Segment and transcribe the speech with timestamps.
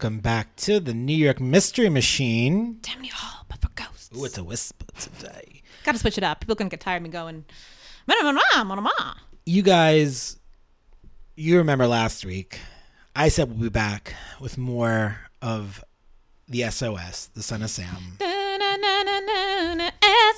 [0.00, 2.78] welcome back to the New York Mystery Machine.
[2.80, 4.08] Damn you all, but for ghosts.
[4.16, 5.60] Ooh, it's a whisper today.
[5.84, 6.40] Gotta switch it up.
[6.40, 7.44] People are gonna get tired of me going.
[9.44, 10.38] You guys,
[11.36, 12.60] you remember last week,
[13.14, 15.84] I said we'll be back with more of
[16.48, 18.16] the SOS, the Son of Sam.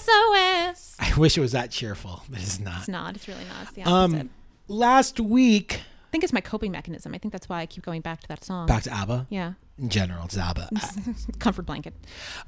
[0.00, 0.96] SOS.
[0.98, 2.78] I wish it was that cheerful, but it's not.
[2.80, 3.14] It's not.
[3.14, 3.62] It's really not.
[3.62, 4.22] It's the opposite.
[4.22, 4.30] Um,
[4.66, 7.14] last week, think it's my coping mechanism.
[7.14, 8.66] I think that's why I keep going back to that song.
[8.66, 9.26] back to ABBA.
[9.30, 9.54] Yeah.
[9.78, 10.68] In general, it's ABBA.
[11.38, 11.94] Comfort blanket.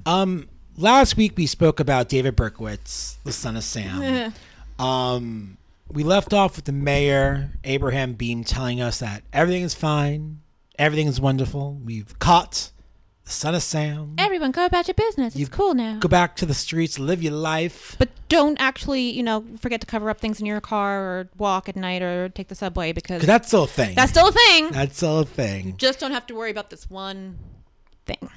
[0.05, 4.31] Um, last week we spoke about David Berkowitz, the son of Sam.
[4.79, 5.57] um,
[5.91, 10.41] we left off with the mayor, Abraham Beame, telling us that everything is fine,
[10.77, 11.79] everything is wonderful.
[11.83, 12.71] We've caught
[13.25, 14.15] the son of Sam.
[14.17, 15.33] Everyone, go about your business.
[15.33, 15.97] It's You cool now.
[15.99, 17.95] Go back to the streets, live your life.
[17.97, 21.67] But don't actually, you know, forget to cover up things in your car or walk
[21.67, 23.95] at night or take the subway because that's still a thing.
[23.95, 24.69] that's still a thing.
[24.69, 25.75] that's still a thing.
[25.77, 27.37] Just don't have to worry about this one
[28.05, 28.29] thing.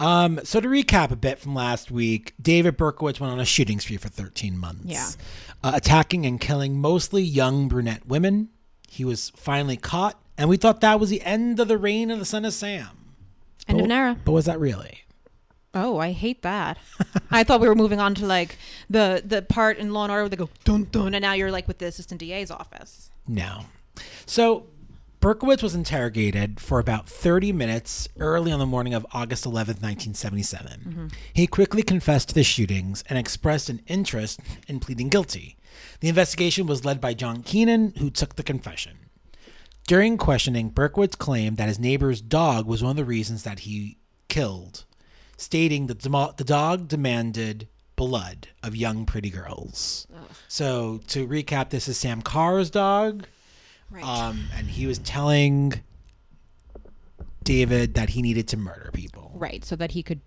[0.00, 3.78] Um, so to recap a bit from last week, David Berkowitz went on a shooting
[3.78, 4.82] spree for 13 months.
[4.84, 5.08] Yeah.
[5.62, 8.48] Uh, attacking and killing mostly young brunette women.
[8.88, 12.18] He was finally caught, and we thought that was the end of the reign of
[12.18, 13.03] the son of Sam.
[13.68, 14.16] End of But- an era.
[14.24, 15.00] But was that really?
[15.76, 16.78] Oh, I hate that.
[17.32, 18.56] I thought we were moving on to like
[18.88, 21.50] the the part in Law and Order where they go dun dun, and now you're
[21.50, 23.10] like with the assistant DA's office.
[23.26, 23.62] No.
[24.24, 24.66] So
[25.20, 30.80] Berkowitz was interrogated for about 30 minutes early on the morning of August 11th, 1977.
[30.86, 31.06] Mm-hmm.
[31.32, 34.38] He quickly confessed to the shootings and expressed an interest
[34.68, 35.56] in pleading guilty.
[36.00, 38.98] The investigation was led by John Keenan, who took the confession.
[39.86, 43.98] During questioning, Berkowitz claimed that his neighbor's dog was one of the reasons that he
[44.28, 44.84] killed,
[45.36, 50.06] stating that the dog demanded blood of young pretty girls.
[50.48, 53.26] So to recap, this is Sam Carr's dog.
[53.90, 54.02] Right.
[54.02, 55.74] Um, and he was telling
[57.44, 59.32] David that he needed to murder people.
[59.34, 60.20] right, so that he could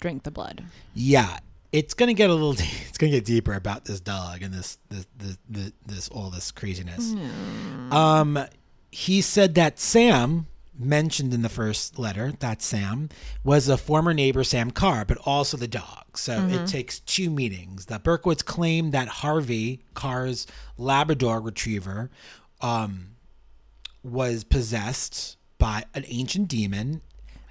[0.00, 0.62] drink the blood.
[0.94, 1.38] Yeah,
[1.72, 2.54] it's gonna get a little.
[2.88, 6.52] It's gonna get deeper about this dog and this this this, this, this all this
[6.52, 7.12] craziness.
[7.90, 8.38] Um,
[8.94, 10.46] he said that Sam
[10.78, 13.08] mentioned in the first letter that Sam
[13.42, 16.16] was a former neighbor Sam Carr, but also the dog.
[16.16, 17.86] So it takes two meetings.
[17.86, 20.46] That Berkowitz claimed that Harvey Carr's
[20.78, 22.08] Labrador Retriever
[22.60, 23.16] um,
[24.04, 27.00] was possessed by an ancient demon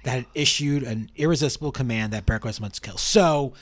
[0.04, 2.96] that had issued an irresistible command that Berkowitz must kill.
[2.96, 3.52] So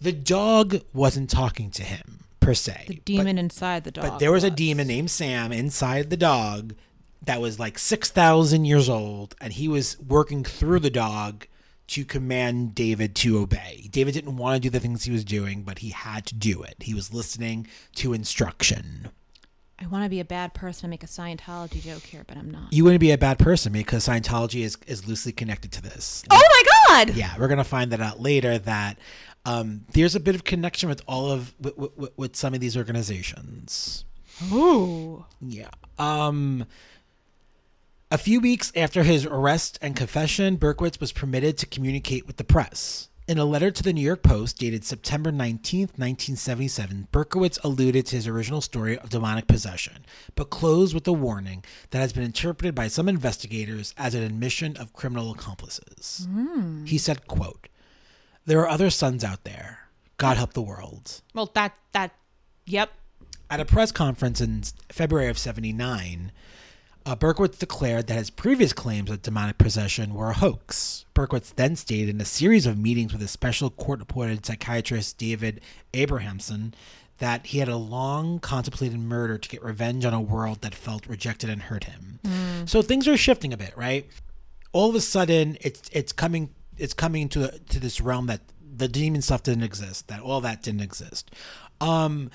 [0.00, 2.84] the dog wasn't talking to him per se.
[2.88, 4.04] The demon inside the dog.
[4.04, 6.74] But there was a demon named Sam inside the dog
[7.22, 11.46] that was like 6,000 years old, and he was working through the dog
[11.88, 13.88] to command David to obey.
[13.90, 16.62] David didn't want to do the things he was doing, but he had to do
[16.62, 16.76] it.
[16.80, 19.10] He was listening to instruction.
[19.82, 22.50] I want to be a bad person and make a Scientology joke here, but I'm
[22.50, 22.72] not.
[22.72, 26.22] You wouldn't be a bad person because Scientology is, is loosely connected to this.
[26.30, 27.16] Oh my god!
[27.16, 28.58] Yeah, we're gonna find that out later.
[28.58, 28.98] That
[29.44, 32.76] um, there's a bit of connection with all of with, with, with some of these
[32.76, 34.04] organizations.
[34.52, 35.24] Ooh.
[35.40, 35.68] Yeah.
[35.98, 36.66] Um
[38.12, 42.44] a few weeks after his arrest and confession, Berkowitz was permitted to communicate with the
[42.44, 43.08] press.
[43.28, 48.16] In a letter to the New York Post dated September 19, 1977, Berkowitz alluded to
[48.16, 52.74] his original story of demonic possession, but closed with a warning that has been interpreted
[52.74, 56.26] by some investigators as an admission of criminal accomplices.
[56.84, 57.68] He said, quote,
[58.50, 59.78] There are other sons out there.
[60.16, 61.20] God help the world.
[61.34, 62.10] Well, that that.
[62.66, 62.90] Yep.
[63.48, 66.32] At a press conference in February of 79,
[67.06, 71.04] uh, Berkowitz declared that his previous claims of demonic possession were a hoax.
[71.14, 75.60] Berkowitz then stated in a series of meetings with a special court appointed psychiatrist David
[75.94, 76.74] Abrahamsen
[77.18, 81.06] that he had a long contemplated murder to get revenge on a world that felt
[81.06, 82.18] rejected and hurt him.
[82.66, 84.08] So things are shifting a bit, right?
[84.72, 88.40] All of a sudden, it's it's coming it's coming to to this realm that
[88.76, 91.30] the demon stuff didn't exist, that all that didn't exist.
[91.80, 92.30] Um,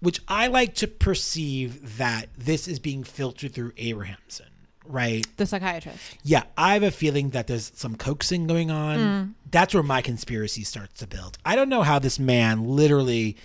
[0.00, 4.46] which I like to perceive that this is being filtered through Abrahamsen,
[4.86, 5.26] right?
[5.36, 5.98] The psychiatrist.
[6.22, 9.34] Yeah, I have a feeling that there's some coaxing going on.
[9.50, 11.36] That's where my conspiracy starts to build.
[11.44, 13.36] I don't know how this man literally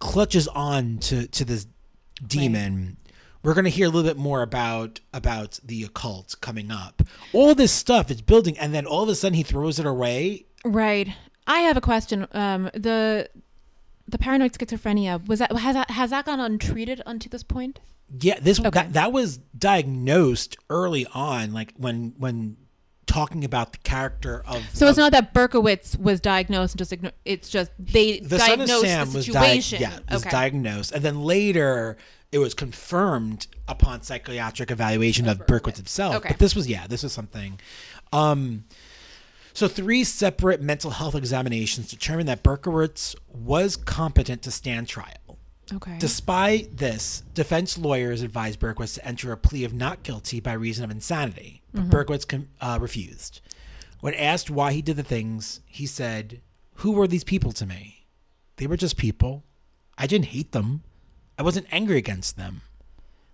[0.00, 1.66] clutches on to to this
[2.26, 2.96] demon.
[3.44, 7.02] We're going to hear a little bit more about about the occult coming up.
[7.32, 10.46] All this stuff is building and then all of a sudden he throws it away.
[10.64, 11.08] Right.
[11.46, 12.26] I have a question.
[12.32, 13.28] Um, the
[14.08, 17.80] the paranoid schizophrenia was that has that has that gone untreated unto this point?
[18.20, 18.70] Yeah, this Okay.
[18.70, 22.56] that, that was diagnosed early on like when when
[23.06, 24.62] talking about the character of.
[24.72, 28.38] So it's of- not that Berkowitz was diagnosed and just igno- it's just they the
[28.38, 30.30] son of Sam the was, di- yeah, was okay.
[30.30, 31.96] diagnosed, and then later
[32.34, 36.16] it was confirmed upon psychiatric evaluation of Berkowitz himself.
[36.16, 36.30] Okay.
[36.30, 37.60] But this was yeah, this was something.
[38.12, 38.64] Um,
[39.52, 45.38] so three separate mental health examinations determined that Berkowitz was competent to stand trial.
[45.72, 45.96] okay.
[46.00, 50.82] Despite this, defense lawyers advised Berkowitz to enter a plea of not guilty by reason
[50.82, 53.42] of insanity, but Berkowitz com- uh, refused.
[54.00, 56.40] When asked why he did the things, he said,
[56.78, 58.06] Who were these people to me?
[58.56, 59.44] They were just people.
[59.96, 60.82] I didn't hate them.
[61.38, 62.62] I wasn't angry against them.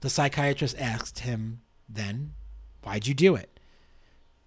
[0.00, 2.32] The psychiatrist asked him, Then,
[2.82, 3.60] why'd you do it?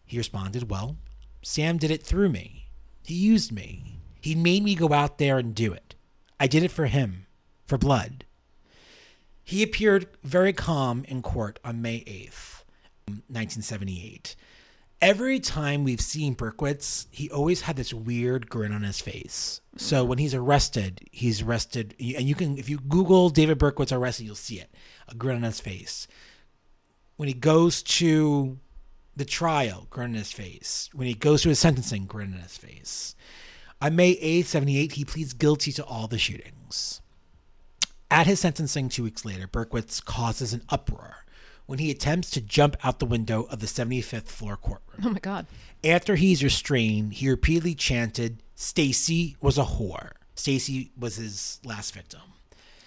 [0.06, 0.98] He responded, Well,
[1.42, 2.68] Sam did it through me.
[3.04, 4.00] He used me.
[4.22, 5.96] He made me go out there and do it.
[6.40, 7.28] I did it for him,
[7.68, 8.26] for blood.
[9.44, 12.64] He appeared very calm in court on May 8th,
[13.06, 14.36] 1978.
[15.04, 19.60] Every time we've seen Berkowitz, he always had this weird grin on his face.
[19.76, 24.24] So when he's arrested, he's arrested, and you can, if you Google David Berkowitz arrested,
[24.24, 24.74] you'll see it
[25.10, 26.08] a grin on his face.
[27.18, 28.58] When he goes to
[29.14, 30.90] the trial, grin on his face.
[30.94, 33.14] When he goes to his sentencing, grin on his face.
[33.82, 37.02] On May 8th, 78, he pleads guilty to all the shootings.
[38.10, 41.23] At his sentencing two weeks later, Berkowitz causes an uproar
[41.66, 45.02] when he attempts to jump out the window of the 75th floor courtroom.
[45.04, 45.46] oh my god.
[45.84, 50.12] After he's restrained, he repeatedly chanted, Stacy was a whore.
[50.36, 52.22] Stacy was his last victim.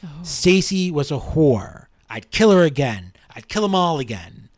[0.04, 0.08] Oh.
[0.22, 1.86] Stacy was a whore.
[2.08, 3.12] I'd kill her again.
[3.34, 4.48] I'd kill them all again.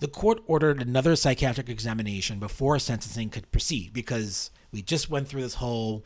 [0.00, 5.42] The court ordered another psychiatric examination before sentencing could proceed because we just went through
[5.42, 6.04] this whole,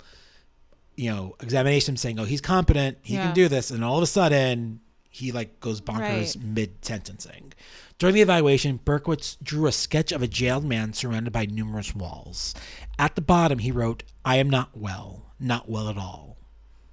[0.96, 2.98] you know, examination saying, "Oh, he's competent.
[3.02, 3.26] He Yeah.
[3.26, 4.80] can do this," and all of a sudden,
[5.10, 6.36] he like goes bonkers Right.
[6.40, 7.52] mid sentencing.
[7.98, 12.54] During the evaluation, Berkowitz drew a sketch of a jailed man surrounded by numerous walls.
[12.98, 16.38] At the bottom, he wrote, I am not well, not well at all.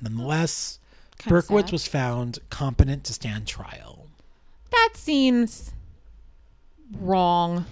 [0.02, 0.80] Nonetheless,
[1.18, 4.08] Kinda Berkowitz was found competent to stand trial.
[4.72, 5.72] That seems
[6.92, 7.66] wrong.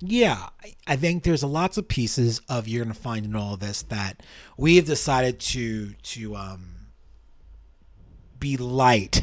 [0.00, 0.48] Yeah,
[0.86, 3.60] I- think there's a lots of pieces of you're going to find in all of
[3.60, 4.22] this that
[4.56, 6.74] we have decided to to um,
[8.38, 9.22] be light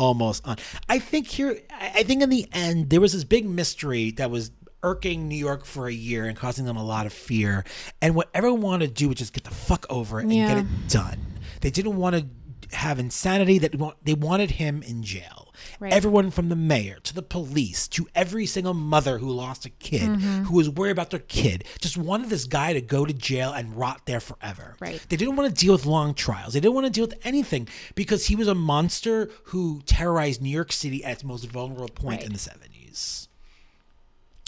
[0.00, 0.56] almost on.
[0.88, 4.50] I think here, I think in the end, there was this big mystery that was
[4.82, 7.64] irking New York for a year and causing them a lot of fear.
[8.00, 10.56] And what everyone wanted to do was just get the fuck over it and get
[10.56, 11.18] it done.
[11.60, 13.58] They didn't want to have insanity.
[13.58, 15.49] That they wanted him in jail.
[15.80, 15.92] Right.
[15.94, 20.02] Everyone from the mayor to the police to every single mother who lost a kid
[20.02, 20.44] Mm-hmm.
[20.44, 23.74] who was worried about their kid just wanted this guy to go to jail and
[23.76, 24.76] rot there forever.
[24.78, 25.04] Right.
[25.08, 26.52] They didn't want to deal with long trials.
[26.52, 30.50] They didn't want to deal with anything because he was a monster who terrorized New
[30.50, 32.26] York City at its most vulnerable point Right.
[32.26, 33.28] in the 70s.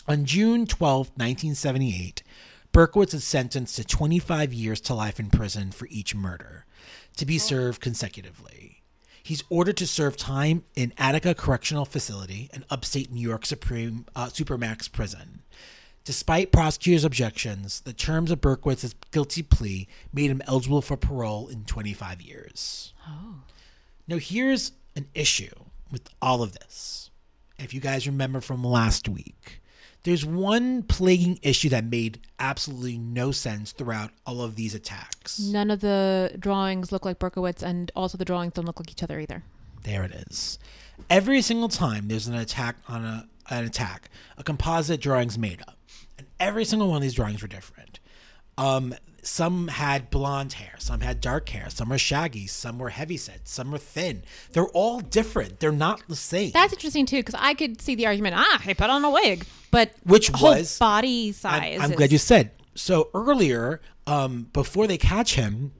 [0.08, 2.22] On June 12, 1978,
[2.72, 6.64] Berkowitz is sentenced to 25 years to life in prison for each murder,
[7.16, 8.71] to be served consecutively.
[9.22, 14.26] He's ordered to serve time in Attica Correctional Facility, an upstate New York Supreme uh,
[14.26, 15.42] Supermax prison.
[16.04, 21.64] Despite prosecutors' objections, the terms of Berkowitz's guilty plea made him eligible for parole in
[21.64, 22.92] 25 years.
[24.08, 25.54] Now, here's an issue
[25.92, 27.10] with all of this.
[27.58, 29.61] If you guys remember from last week,
[30.04, 35.38] there's one plaguing issue that made absolutely no sense throughout all of these attacks.
[35.38, 39.02] None of the drawings look like Berkowitz, and also the drawings don't look like each
[39.02, 39.44] other either.
[39.84, 40.58] There it is.
[41.08, 45.76] Every single time there's an attack on a an attack, a composite drawing's made up,
[46.16, 47.98] and every single one of these drawings were different.
[48.56, 48.94] Um,
[49.24, 53.70] some had blonde hair, some had dark hair, some were shaggy, some were heavyset, some
[53.70, 54.22] were thin.
[54.52, 55.60] They're all different.
[55.60, 56.50] They're not the same.
[56.50, 58.34] That's interesting too, because I could see the argument.
[58.36, 61.78] Ah, he put on a wig, but Which was- body I'm, size.
[61.80, 62.50] I'm is- glad you said.
[62.74, 65.72] So earlier, um, before they catch him,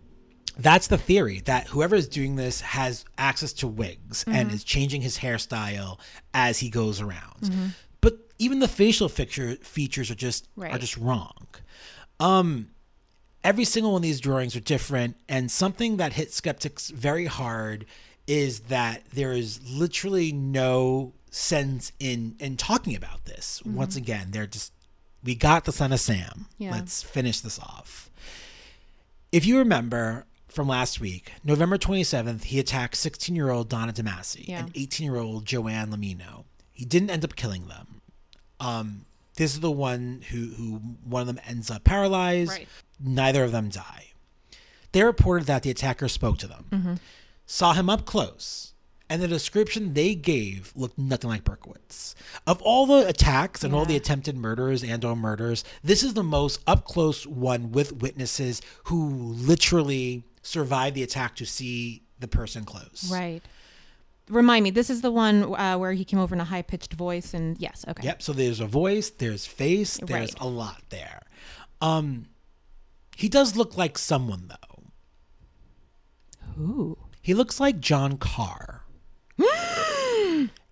[0.58, 4.54] that's the theory that whoever is doing this has access to wigs and Mm-hmm.
[4.54, 5.98] is changing his hairstyle
[6.34, 7.74] as he goes around.
[8.02, 11.46] But even the facial fixture features are just are just wrong.
[12.20, 12.68] Um,
[13.44, 17.86] every single one of these drawings are different, and something that hit skeptics very hard
[18.26, 23.62] is that there is literally no sense in in talking about this.
[23.64, 24.72] Once again, they're just
[25.24, 26.46] we got the son of Sam.
[26.58, 26.72] Yeah.
[26.72, 28.10] Let's finish this off.
[29.30, 34.46] If you remember from last week, November 27th, he attacked 16 year old Donna DeMasi
[34.48, 34.60] Yeah.
[34.60, 36.44] and 18 year old Joanne Lomino.
[36.72, 38.00] He didn't end up killing them.
[38.60, 39.06] Um,
[39.36, 40.72] this is the one who, who
[41.04, 42.50] one of them ends up paralyzed.
[42.50, 42.68] Right.
[43.02, 44.08] Neither of them die.
[44.92, 46.94] They reported that the attacker spoke to them, Mm-hmm.
[47.46, 48.74] saw him up close,
[49.08, 52.14] and the description they gave looked nothing like Berkowitz.
[52.46, 56.22] Of all the attacks and all the attempted murders and or murders, this is the
[56.22, 62.64] most up close one with witnesses who literally survived the attack to see the person
[62.64, 63.08] close.
[63.10, 63.42] Right.
[64.28, 66.92] Remind me, this is the one uh, where he came over in a high pitched
[66.94, 68.04] voice, and yes, okay.
[68.04, 68.22] Yep.
[68.22, 70.40] So there's a voice, there's face, there's Right.
[70.40, 71.20] a lot there.
[71.80, 72.26] Um,
[73.16, 74.82] he does look like someone though.
[76.62, 76.98] Ooh.
[77.20, 78.84] He looks like John Carr.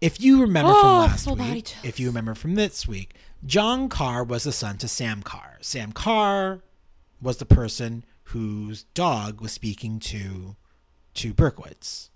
[0.00, 4.24] if you remember from Oh, last week, if you remember from this week, John Carr
[4.24, 5.58] was the son to Sam Carr.
[5.60, 6.60] Sam Carr
[7.22, 10.56] was the person whose dog was speaking to
[11.14, 12.08] to Berkowitz.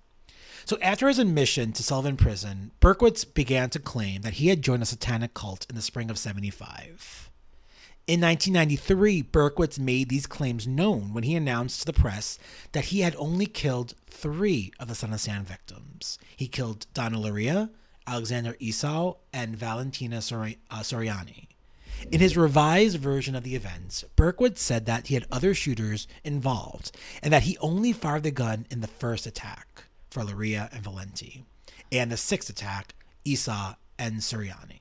[0.66, 4.82] So after his admission to Sullivan Prison, Berkowitz began to claim that he had joined
[4.82, 7.30] a satanic cult in the spring of 75.
[8.06, 12.38] In 1993, Berkowitz made these claims known when he announced to the press
[12.72, 16.18] that he had only killed three of the Son of Sam victims.
[16.36, 17.70] He killed Donna Lauria,
[18.06, 21.46] Alexander Esau, and Valentina uh, Suriani.
[22.12, 26.94] In his revised version of the events, Berkowitz said that he had other shooters involved
[27.22, 31.46] and that he only fired the gun in the first attack for Lauria and Valenti,
[31.90, 32.94] and the sixth attack,
[33.24, 34.80] Esau and Suriani.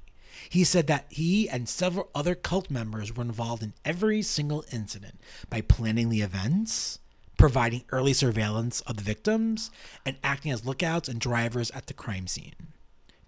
[0.54, 5.20] He said that he and several other cult members were involved in every single incident
[5.50, 7.00] by planning the events,
[7.40, 9.72] providing early surveillance of the victims,
[10.06, 12.54] and acting as lookouts and drivers at the crime scene.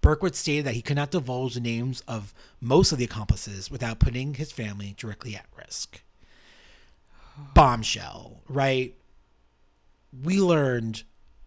[0.00, 3.98] Berkowitz stated that he could not divulge the names of most of the accomplices without
[3.98, 6.02] putting his family directly at risk.
[7.54, 8.94] Bombshell, right?
[10.22, 11.02] We learned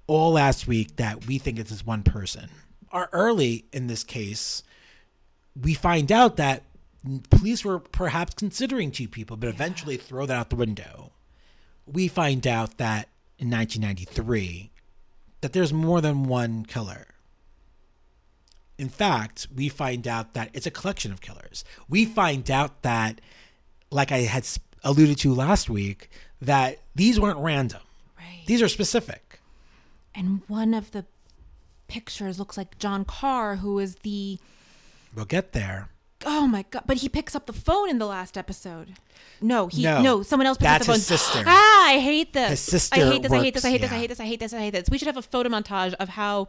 [0.08, 2.50] all last week that we think it's this one person.
[2.92, 4.62] Our early in this case,
[5.62, 6.64] we find out that
[7.30, 11.12] police were perhaps considering two people, but eventually throw that out the window.
[11.86, 14.72] We find out that in 1993
[15.42, 17.08] that there's more than one killer.
[18.78, 21.66] In fact, we find out that it's a collection of killers.
[21.90, 23.20] We find out that,
[23.92, 24.48] like I had
[24.84, 26.10] alluded to last week,
[26.42, 27.82] that these weren't random.
[28.18, 28.44] Right.
[28.46, 29.42] These are specific.
[30.16, 31.06] and one of the
[31.88, 34.40] pictures looks like John Carr, who is the
[35.16, 35.90] We'll get there.
[36.26, 36.84] oh my god!
[36.86, 38.94] But he picks up the phone in the last episode.
[39.42, 41.16] No, he No, no, someone else picks that's up the phone.
[41.16, 41.44] his sister.
[41.48, 42.50] Ah, I hate this.
[42.50, 43.32] His sister I hate this.
[43.32, 43.66] I hate this.
[43.66, 43.92] I hate this.
[43.92, 44.00] I yeah.
[44.00, 44.20] hate this.
[44.20, 44.54] I hate this.
[44.54, 44.74] I hate this.
[44.74, 44.90] I hate this.
[44.90, 46.48] We should have a photo montage of how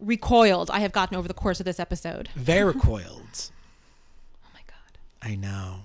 [0.00, 2.28] recoiled I have gotten over the course of this episode.
[2.34, 3.50] Very recoiled.
[4.44, 4.98] Oh my god.
[5.22, 5.84] I know.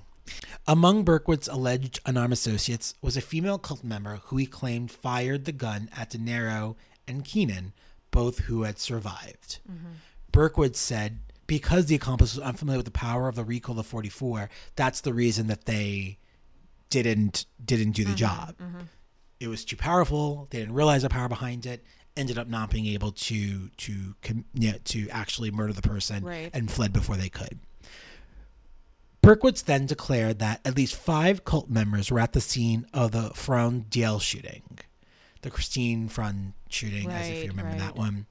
[0.67, 5.51] Among Berkowitz's alleged unarmed associates was a female cult member who he claimed fired the
[5.51, 6.75] gun at Denaro
[7.07, 7.73] and Keenan,
[8.11, 9.59] both who had survived.
[10.31, 11.19] Berkwood said
[11.51, 15.13] because the accomplice was unfamiliar with the power of the recoil of 44, that's the
[15.13, 16.17] reason that they
[16.89, 18.55] didn't didn't do the mm-hmm, job.
[18.57, 18.79] Mm-hmm.
[19.41, 20.47] It was too powerful.
[20.49, 21.83] They didn't realize the power behind it.
[22.15, 26.49] Ended up not being able to to com- yeah, to actually murder the person Right.
[26.53, 27.59] and fled before they could.
[29.21, 33.31] Berkowitz then declared that at least five cult members were at the scene of the
[33.33, 34.63] Freund Diel shooting,
[35.41, 38.27] the Christine Freund shooting, as if you Right, remember that one.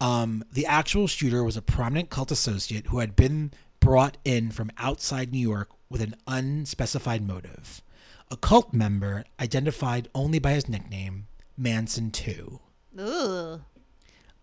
[0.00, 4.70] Um, the actual shooter was a prominent cult associate who had been brought in from
[4.78, 7.82] outside New York with an unspecified motive.
[8.30, 12.60] A cult member identified only by his nickname, Manson 2.
[12.98, 13.60] Ugh.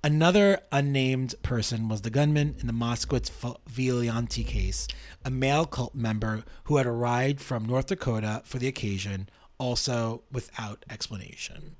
[0.03, 3.29] Another unnamed person was the gunman in the Moskowitz
[3.67, 4.87] Violante case,
[5.23, 9.29] a male cult member who had arrived from North Dakota for the occasion,
[9.59, 11.75] also without explanation.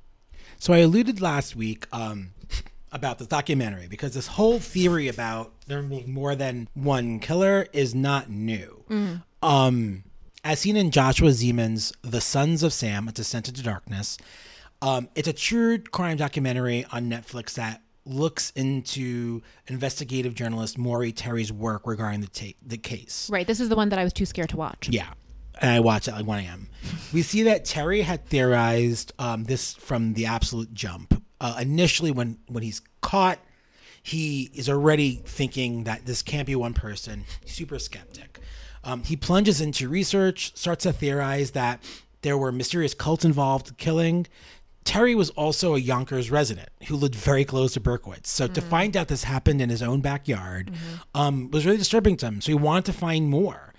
[0.59, 2.33] So I alluded last week um,
[2.91, 7.95] about the documentary because this whole theory about there being more than one killer is
[7.95, 8.83] not new.
[9.41, 10.03] Um,
[10.43, 14.17] as seen in Joshua Zeman's The Sons of Sam, A Descent into Darkness,
[14.81, 21.51] um, it's a true crime documentary on Netflix that looks into investigative journalist Maury Terry's
[21.51, 23.29] work regarding the ta- the case.
[23.31, 23.45] Right.
[23.45, 24.89] This is the one that I was too scared to watch.
[24.89, 25.09] Yeah.
[25.61, 26.67] And I watched it at like 1 a.m.
[27.13, 31.20] We see that Terry had theorized um, this from the absolute jump.
[31.41, 33.39] Uh, initially, when, when he's caught,
[34.03, 38.39] he is already thinking that this can't be one person, super skeptic.
[38.83, 41.83] Um, he plunges into research, starts to theorize that
[42.21, 44.27] there were mysterious cults involved killing.
[44.83, 48.27] Terry was also a Yonkers resident who lived very close to Berkowitz.
[48.27, 50.71] So to find out this happened in his own backyard
[51.13, 52.41] um, was really disturbing to him.
[52.41, 53.73] So he wanted to find more.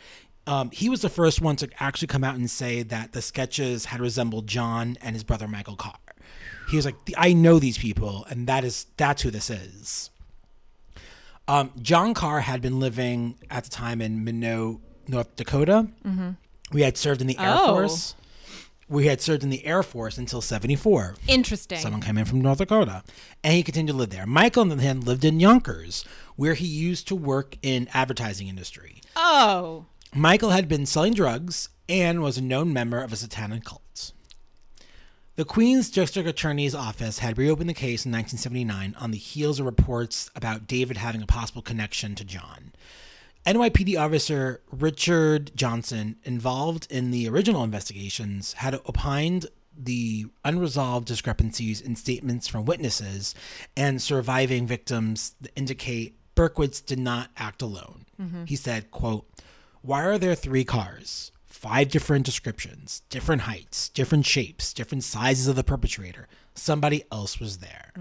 [0.47, 3.87] Um, he was the first one to actually come out and say that the sketches
[3.87, 5.95] had resembled John and his brother Michael Carr.
[6.73, 10.11] He was like, I know these people, and that is that's who this is.
[11.49, 15.89] Um, John Carr had been living at the time in Minot, North Dakota.
[16.73, 17.67] We had served in the Air Oh.
[17.75, 18.15] Force.
[18.89, 21.17] We had served in the Air Force until 74.
[21.27, 21.79] Interesting.
[21.79, 23.03] Someone came in from North Dakota,
[23.43, 24.27] and he continued to live there.
[24.27, 26.05] Michael, on the other hand, lived in Yonkers,
[26.37, 29.01] where he used to work in advertising industry.
[29.17, 29.87] oh.
[30.15, 34.13] Michael had been selling drugs and was a known member of a satanic cult.
[35.35, 39.65] The Queens District Attorney's Office had reopened the case in 1979 on the heels of
[39.65, 42.73] reports about David having a possible connection to John.
[43.47, 51.97] NYPD officer Richard Johnson, involved in the original investigations, had opined the unresolved discrepancies in
[51.97, 53.35] statements from witnesses
[53.75, 58.05] and surviving victims that indicate Berkowitz did not act alone.
[58.21, 58.45] Mm-hmm.
[58.45, 59.27] He said, quote,
[59.81, 61.32] why are there three cars?
[61.63, 66.27] Five different descriptions, different heights, different shapes, different sizes of the perpetrator.
[66.57, 67.93] Somebody else was there.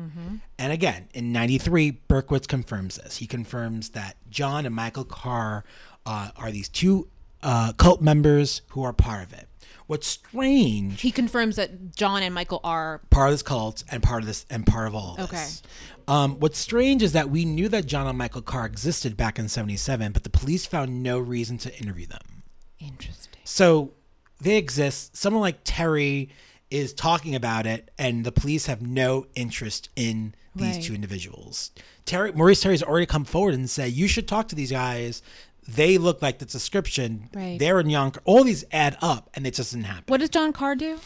[0.58, 3.18] And again, in 93, Berkowitz confirms this.
[3.18, 5.64] He confirms that John and Michael Carr
[6.08, 7.08] uh, are these two
[7.44, 9.48] uh, cult members who are part of it.
[9.86, 13.02] What's strange He confirms that John and Michael are.
[13.12, 15.62] part of this cult and part of this and part of all of this.
[16.08, 19.48] Um, what's strange is that we knew that John and Michael Carr existed back in
[19.50, 22.42] '77, but the police found no reason to interview them.
[22.80, 23.31] Interesting.
[23.52, 23.92] So
[24.40, 25.16] they exist.
[25.18, 26.30] Someone like Terry
[26.70, 30.84] is talking about it, and the police have no interest in these Right.
[30.84, 31.72] two individuals.
[32.06, 35.22] Terry, Maurice Terry's already come forward and said, you should talk to these guys.
[35.68, 37.30] They look like the description.
[37.34, 37.60] Right.
[37.60, 38.22] They're in Yonkers.
[38.26, 40.06] All these add up, and it just doesn't happen.
[40.08, 41.00] What does John Carr do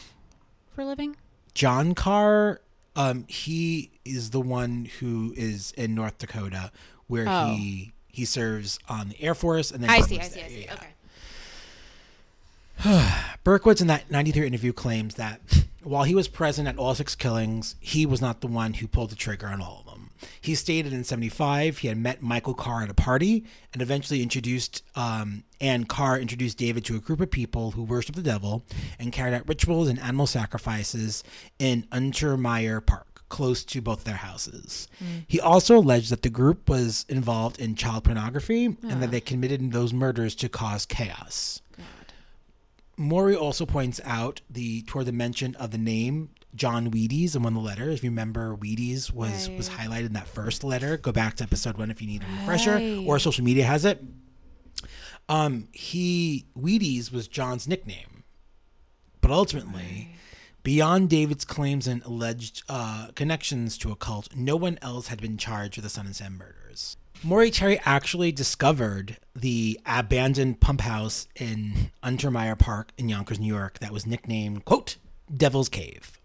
[0.73, 1.15] for a living?
[1.55, 2.61] John Carr,
[2.95, 6.71] um, he is the one who is in North Dakota,
[7.07, 7.55] where Oh.
[7.55, 10.17] he he serves on the Air Force, and then I see.
[10.19, 10.35] I see.
[10.35, 10.45] there.
[10.45, 10.63] I see.
[10.65, 10.73] Yeah.
[10.75, 10.87] Okay.
[13.43, 15.41] Berkowitz in that '93 interview claims that
[15.83, 19.11] while he was present at all six killings, he was not the one who pulled
[19.11, 20.09] the trigger on all of them.
[20.41, 24.83] He stated in '75 he had met Michael Carr at a party and eventually introduced,
[24.95, 28.65] um, and Carr introduced David to a group of people who worshiped the devil
[28.99, 31.23] and carried out rituals and animal sacrifices
[31.59, 34.87] in Untermyer Park, close to both their houses.
[35.27, 39.71] He also alleged that the group was involved in child pornography and that they committed
[39.71, 41.61] those murders to cause chaos.
[42.97, 47.55] Maury also points out the toward the mention of the name John Wheaties in one
[47.55, 47.95] of the letters.
[47.99, 50.97] If you remember, Wheaties was was highlighted in that first letter.
[50.97, 53.03] Go back to episode one if you need a refresher, Right.
[53.05, 54.01] or social media has it.
[55.27, 58.23] Um, he Wheaties was John's nickname,
[59.21, 60.09] but ultimately,
[60.63, 65.37] beyond David's claims and alleged uh, connections to a cult, no one else had been
[65.37, 66.95] charged with the Son and Sam murders.
[67.25, 73.79] Maury Terry actually discovered the abandoned pump house in Untermyer Park in Yonkers, New York,
[73.79, 74.97] that was nicknamed, quote,
[75.35, 76.19] Devil's Cave.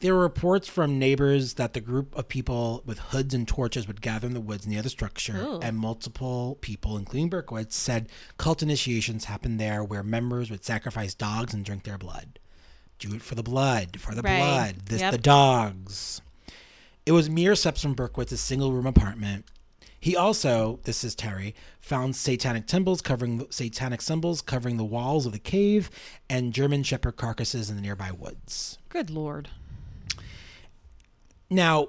[0.00, 4.00] There were reports from neighbors that the group of people with hoods and torches would
[4.02, 5.60] gather in the woods near the structure, Ooh.
[5.60, 11.54] and multiple people, including Berkowitz, said cult initiations happened there where members would sacrifice dogs
[11.54, 12.40] and drink their blood.
[12.98, 14.38] Do it for the blood, for the Right.
[14.38, 15.12] blood, this Yep.
[15.12, 16.20] the dogs.
[17.06, 19.46] It was mere steps from Berkowitz's single room apartment.
[20.00, 25.32] He also, this is Terry, found satanic symbols covering satanic symbols covering the walls of
[25.32, 25.88] the cave
[26.28, 28.78] and German shepherd carcasses in the nearby woods.
[28.88, 29.48] Good lord.
[31.48, 31.88] Now,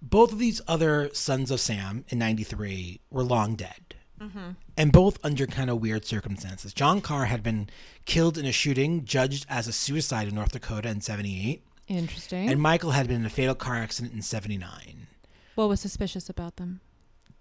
[0.00, 3.94] both of these other sons of Sam in 93 were long dead.
[4.20, 4.50] Mm-hmm.
[4.76, 6.72] And both under kind of weird circumstances.
[6.72, 7.68] John Carr had been
[8.04, 11.64] killed in a shooting judged as a suicide in North Dakota in 78.
[11.88, 12.48] Interesting.
[12.48, 15.06] And Michael had been in a fatal car accident in 79.
[15.54, 16.80] what was suspicious about them?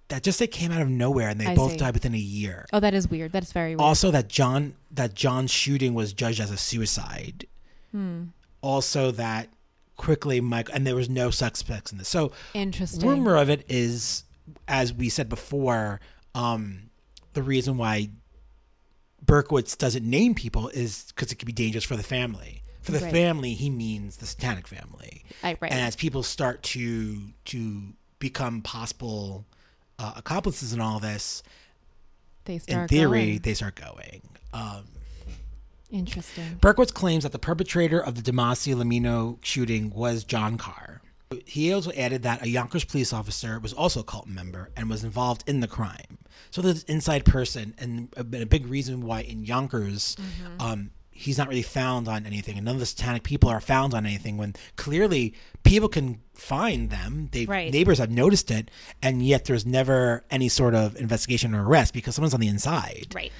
[0.09, 1.77] That just they came out of nowhere and they I both see.
[1.77, 2.65] died within a year.
[2.73, 3.31] Oh, that is weird.
[3.31, 3.79] That is very weird.
[3.81, 7.47] Also that John that John's shooting was judged as a suicide.
[7.91, 8.25] Hmm.
[8.61, 9.49] Also that
[9.95, 12.09] quickly Mike and there was no suspects in this.
[12.09, 13.07] So Interesting.
[13.07, 14.23] rumor of it is
[14.67, 15.99] as we said before
[16.35, 16.89] um
[17.33, 18.09] the reason why
[19.25, 22.99] berkowitz doesn't name people is because it could be dangerous for the family for the
[22.99, 23.11] Right.
[23.11, 25.71] family he means the satanic family I, right.
[25.71, 27.81] and as people start to to
[28.19, 29.45] become possible
[29.99, 31.41] uh, accomplices in all this
[32.45, 33.39] they start in theory going.
[33.39, 34.21] they start going
[34.53, 34.83] um
[35.91, 36.57] Interesting.
[36.59, 41.01] Berkowitz claims that the perpetrator of the Demasi Lomino shooting was John Carr.
[41.45, 45.03] He also added that a Yonkers police officer was also a cult member and was
[45.03, 46.17] involved in the crime.
[46.49, 50.17] So there's an inside person, and a, a big reason why in Yonkers,
[50.59, 53.93] um, he's not really found on anything, and none of the satanic people are found
[53.93, 54.37] on anything.
[54.37, 57.71] When clearly people can find them, they Right.
[57.71, 58.69] neighbors have noticed it,
[59.01, 63.07] and yet there's never any sort of investigation or arrest because someone's on the inside.
[63.13, 63.31] Right.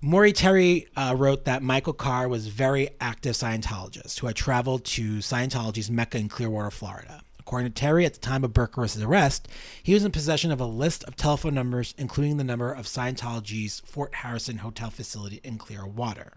[0.00, 4.84] Maury Terry uh, wrote that Michael Carr was a very active Scientologist who had traveled
[4.84, 7.22] to Scientology's Mecca in Clearwater, Florida.
[7.38, 9.48] According to Terry, at the time of Berkowitz's arrest,
[9.82, 13.80] he was in possession of a list of telephone numbers, including the number of Scientology's
[13.86, 16.34] Fort Harrison hotel facility in Clearwater.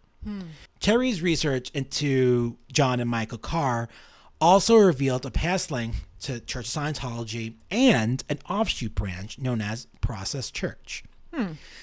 [0.80, 3.90] Terry's research into John and Michael Carr
[4.40, 10.52] also revealed a past link to Church Scientology and an offshoot branch known as Process
[10.52, 11.04] Church.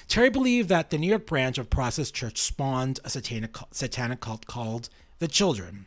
[0.07, 4.19] Terry believed that the New York branch of Process Church spawned a satanic, cult- satanic
[4.19, 5.85] cult called the Children.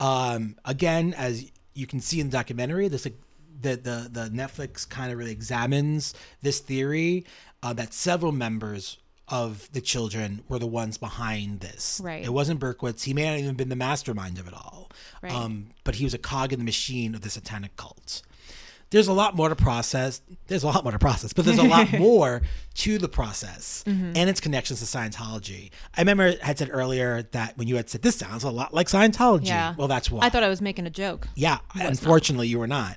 [0.00, 5.12] Um, again, as you can see in the documentary, this the the, the Netflix kind
[5.12, 7.24] of really examines this theory
[7.62, 12.00] uh, that several members of the children were the ones behind this.
[12.02, 12.24] Right.
[12.24, 13.02] It wasn't Berkowitz.
[13.04, 14.90] He may not even been the mastermind of it all.
[15.22, 15.32] Right.
[15.32, 18.22] Um, but he was a cog in the machine of the satanic cult.
[18.90, 20.22] There's a lot more to process.
[20.46, 22.42] There's a lot more to process, but there's a lot more
[22.74, 24.12] to the process Mm-hmm.
[24.14, 25.70] and its connections to Scientology.
[25.96, 28.72] I remember I had said earlier that when you had said this sounds a lot
[28.72, 29.46] like Scientology.
[29.48, 29.74] Yeah.
[29.76, 30.24] Well, that's why.
[30.24, 31.26] I thought I was making a joke.
[31.34, 32.96] Yeah, unfortunately, you were not.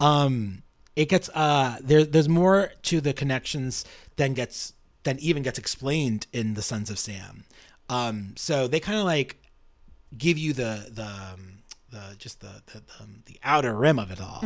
[0.00, 0.64] Um,
[0.96, 2.04] it gets uh, there.
[2.04, 3.84] There's more to the connections
[4.16, 4.72] than gets
[5.08, 7.44] than even gets explained in the Sons of Sam.
[7.88, 9.42] Um, so they kind of like
[10.16, 11.57] give you the the um,
[11.90, 14.44] the just the the, the, um, the outer rim of it all.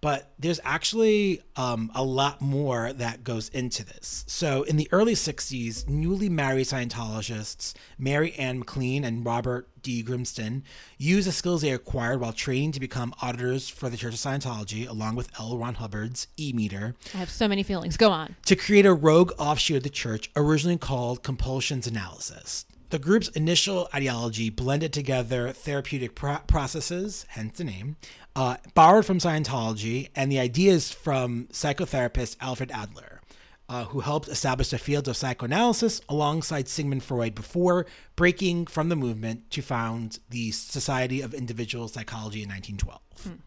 [0.00, 4.24] But there's actually um, a lot more that goes into this.
[4.26, 10.62] So in the early '60s, newly married Scientologists Mary Ann MacLean and Robert de Grimston
[10.96, 14.88] used the skills they acquired while training to become auditors for the Church of Scientology,
[14.88, 15.58] along with L.
[15.58, 17.96] Ron Hubbard's E Meter, I have so many feelings.
[17.96, 18.36] Go on.
[18.46, 22.64] to create a rogue offshoot of the church originally called compulsions analysis.
[22.92, 27.96] The group's initial ideology blended together therapeutic pro- processes, hence the name,
[28.36, 33.22] uh, borrowed from Scientology, and the ideas from psychotherapist Alfred Adler,
[33.66, 38.96] uh, who helped establish the field of psychoanalysis alongside Sigmund Freud before breaking from the
[38.96, 43.38] movement to found the Society of Individual Psychology in 1912.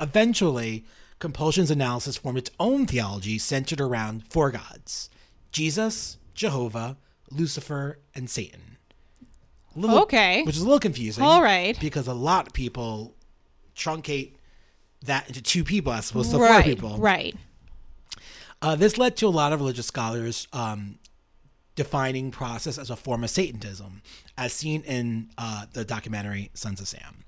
[0.00, 0.86] Eventually,
[1.18, 5.10] compulsions analysis formed its own theology centered around four gods
[5.52, 6.96] Jesus, Jehovah,
[7.30, 8.73] Lucifer, and Satan.
[9.76, 10.42] Little- Okay.
[10.42, 11.24] Which is a little confusing.
[11.24, 11.78] All right.
[11.80, 13.14] Because a lot of people
[13.76, 14.32] truncate
[15.04, 16.96] that into two people as opposed to four people.
[16.98, 17.36] Right.
[18.62, 20.98] Uh, this led to a lot of religious scholars um,
[21.74, 24.00] defining process as a form of Satanism,
[24.38, 27.24] as seen in uh, the documentary Sons of Sam.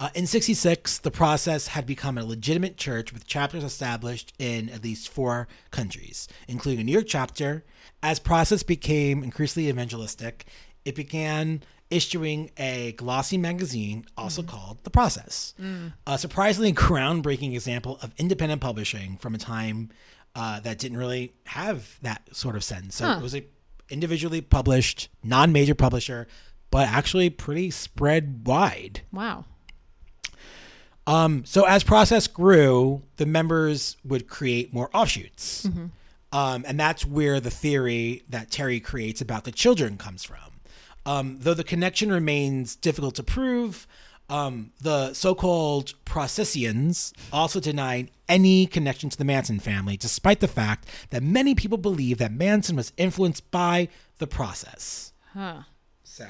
[0.00, 4.82] Uh, in 66, the process had become a legitimate church with chapters established in at
[4.82, 7.64] least four countries, including a New York chapter.
[8.02, 10.46] As process became increasingly evangelistic,
[10.86, 15.54] it began issuing a glossy magazine also called The Process.
[16.06, 19.90] A surprisingly groundbreaking example of independent publishing from a time
[20.34, 22.96] uh, that didn't really have that sort of sense.
[22.96, 23.44] So it was a
[23.88, 26.28] individually published, non-major publisher,
[26.70, 29.00] but actually pretty spread wide.
[29.12, 29.44] Wow.
[31.06, 35.66] Um, so as process grew, the members would create more offshoots.
[36.32, 40.38] Um, and that's where the theory that Terry creates about the children comes from.
[41.06, 43.86] Um, though the connection remains difficult to prove,
[44.28, 50.48] um, the so called Processians also denied any connection to the Manson family, despite the
[50.48, 55.12] fact that many people believe that Manson was influenced by the process.
[55.34, 55.62] Huh.
[56.04, 56.26] So,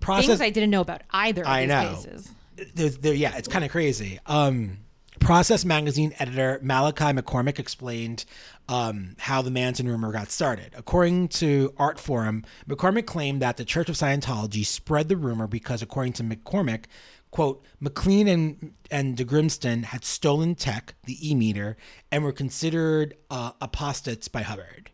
[0.00, 0.40] process Things.
[0.40, 1.94] I didn't know about either of I these know.
[1.94, 2.30] cases.
[2.74, 4.20] there's, there, yeah, it's kind of crazy.
[4.26, 4.78] Um,
[5.20, 8.24] Process magazine editor Malachi McCormick explained
[8.68, 10.72] um, how the Manson rumor got started.
[10.76, 16.14] According to Artforum, McCormick claimed that the Church of Scientology spread the rumor because, according
[16.14, 16.84] to McCormick,
[17.30, 21.76] quote, MacLean and, and de Grimston had stolen tech, the E meter,
[22.10, 24.90] and were considered uh, apostates by Hubbard.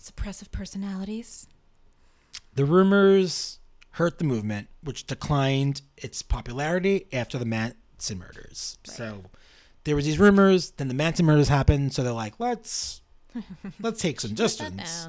[0.00, 1.46] Suppressive personalities.
[2.54, 3.58] The rumors
[3.92, 8.78] hurt the movement, which declined its popularity after the Manson murders.
[8.84, 9.24] So
[9.84, 13.02] there was these rumors, then the Manson murders happened, so they're like, let's
[13.80, 15.08] let's take some distance.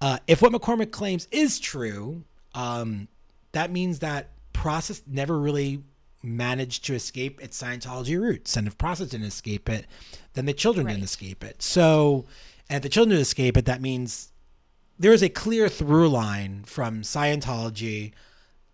[0.00, 2.24] Uh, if what McCormick claims is true,
[2.54, 3.08] um,
[3.52, 5.82] that means that process never really
[6.22, 8.56] managed to escape its Scientology roots.
[8.56, 9.86] And if process didn't escape it,
[10.34, 11.62] then the children didn't escape it.
[11.62, 12.26] So,
[12.68, 14.32] and if the children didn't escape it, that means
[14.98, 18.12] there is a clear through line from Scientology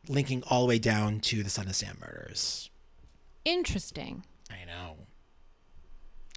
[0.08, 2.70] linking all the way down to the Son of Sam murders.
[3.44, 4.24] Interesting.
[4.50, 4.96] I know.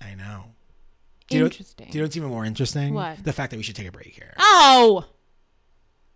[0.04, 0.46] I know.
[1.30, 1.88] Do you know- Interesting.
[1.90, 2.94] do you know what's even more interesting?
[2.94, 3.24] What?
[3.24, 4.34] The fact that we should take a break here.
[4.38, 5.06] oh!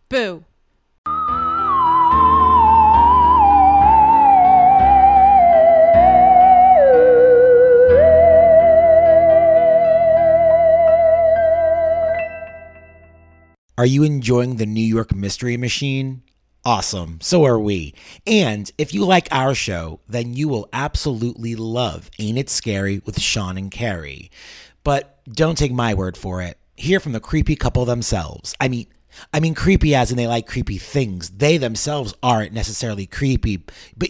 [0.10, 0.44] Boo.
[13.78, 16.24] Are you enjoying the New York Mystery Machine?
[16.68, 17.20] Awesome.
[17.22, 17.94] So are we.
[18.26, 23.22] And if you like our show, then you will absolutely love Ain't It Scary with
[23.22, 24.30] Sean and Carrie.
[24.84, 26.58] But don't take my word for it.
[26.76, 28.54] Hear from the creepy couple themselves.
[28.60, 28.88] I mean,
[29.34, 31.30] I mean, creepy as in they like creepy things.
[31.30, 33.64] They themselves aren't necessarily creepy.
[33.96, 34.10] But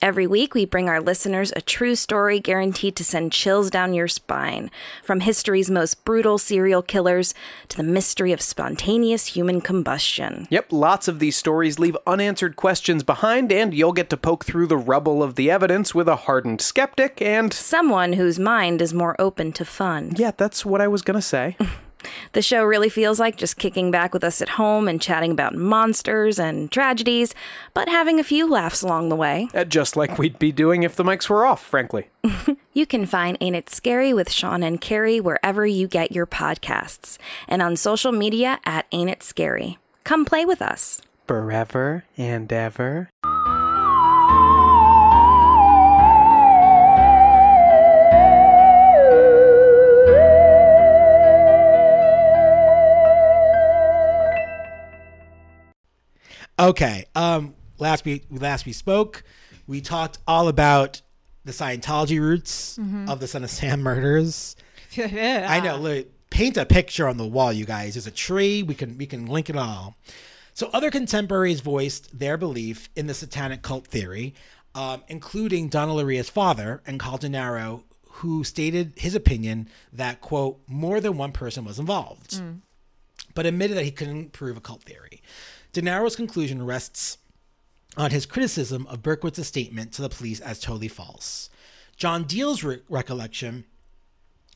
[0.00, 4.06] Every week, we bring our listeners a true story guaranteed to send chills down your
[4.06, 4.70] spine.
[5.02, 7.34] From history's most brutal serial killers
[7.68, 10.46] to the mystery of spontaneous human combustion.
[10.50, 14.68] Yep, lots of these stories leave unanswered questions behind, and you'll get to poke through
[14.68, 17.52] the rubble of the evidence with a hardened skeptic and.
[17.52, 20.12] Someone whose mind is more open to fun.
[20.16, 21.56] Yeah, that's what I was gonna say.
[22.32, 25.54] The show really feels like just kicking back with us at home and chatting about
[25.54, 27.34] monsters and tragedies,
[27.74, 29.48] but having a few laughs along the way.
[29.54, 32.08] Uh, Just like we'd be doing if the mics were off, frankly.
[32.74, 37.18] You can find Ain't It Scary with Sean and Carrie wherever you get your podcasts,
[37.48, 39.78] and on social media at Ain't It Scary.
[40.04, 41.02] Come play with us.
[41.26, 43.10] Forever and ever.
[56.58, 57.06] Okay.
[57.14, 57.54] Um.
[57.78, 59.22] Last we last we spoke,
[59.68, 61.00] we talked all about
[61.44, 62.76] the Scientology roots
[63.08, 64.56] of the Son of Sam murders.
[64.98, 65.76] I know.
[65.76, 67.94] Look, paint a picture on the wall, you guys.
[67.94, 68.62] There's a tree.
[68.64, 69.96] We can we can link it all.
[70.54, 74.34] So other contemporaries voiced their belief in the satanic cult theory,
[74.74, 81.00] um, including Donna Lauria's father and Carl Denaro, who stated his opinion that quote more
[81.00, 82.42] than one person was involved,
[83.36, 85.22] but admitted that he couldn't prove a cult theory.
[85.72, 87.18] Denaro's conclusion rests
[87.96, 91.50] on his criticism of Berkowitz's statement to the police as totally false.
[91.96, 93.64] John Diel's re- recollection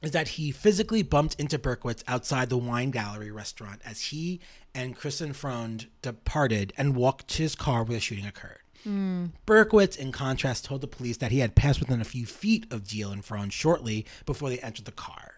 [0.01, 4.41] is that he physically bumped into Berkowitz outside the Wine Gallery restaurant as he
[4.75, 8.59] and Kristen Freund departed and walked to his car where the shooting occurred.
[8.83, 9.27] Hmm.
[9.47, 12.87] Berkowitz, in contrast, told the police that he had passed within a few feet of
[12.87, 15.35] Diel and Freund shortly before they entered the car.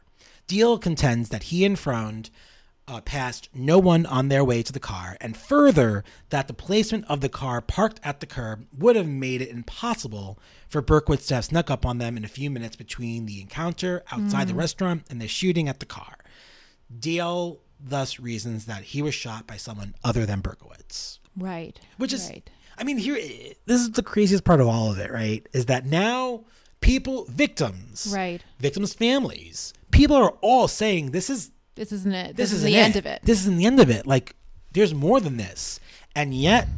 [0.47, 2.31] Diel contends that he and Freund
[2.87, 7.05] uh, passed no one on their way to the car, and further, that the placement
[7.09, 11.37] of the car parked at the curb would have made it impossible for Berkowitz to
[11.37, 15.05] have snuck up on them in a few minutes between the encounter outside the restaurant
[15.09, 16.19] and the shooting at the car.
[16.97, 21.19] Diel thus reasons that he was shot by someone other than Berkowitz.
[21.37, 21.79] Right.
[21.97, 22.49] Which is, right.
[22.79, 23.17] I mean, here,
[23.67, 25.47] this is the craziest part of all of it, right?
[25.53, 26.45] Is that now
[26.81, 28.43] people, victims, Right.
[28.59, 32.37] victims' families, people are all saying this is This isn't it.
[32.37, 33.21] this, This, is isn't the end of it.
[33.25, 34.07] This isn't the end of it.
[34.07, 34.37] Like,
[34.73, 35.81] there's more than this,
[36.15, 36.69] and yet,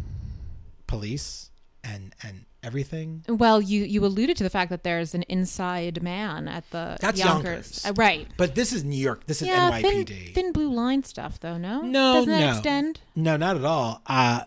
[0.87, 1.51] police
[1.85, 3.25] and and everything.
[3.29, 7.19] well, you you alluded to the fact that there's an inside man at the That's
[7.19, 7.87] Yonkers, Yonkers.
[7.87, 8.27] Uh, right?
[8.37, 9.25] But this is New York.
[9.27, 10.07] This is yeah, NYPD.
[10.07, 11.57] thin, thin blue line stuff, though.
[11.59, 12.51] No, No, doesn't no.
[12.51, 13.01] extend?
[13.15, 14.03] No, not at all.
[14.07, 14.43] Uh,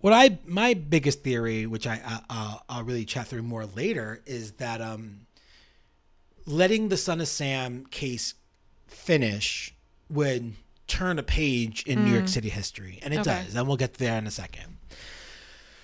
[0.00, 4.22] what I my biggest theory, which I uh, uh, I'll really chat through more later,
[4.26, 5.26] is that um,
[6.46, 8.34] letting the Son of Sam case
[8.86, 9.74] finish
[10.10, 10.54] would
[10.86, 13.42] turn a page in New York City history, and it Okay.
[13.44, 14.76] does, and we'll get there in a second.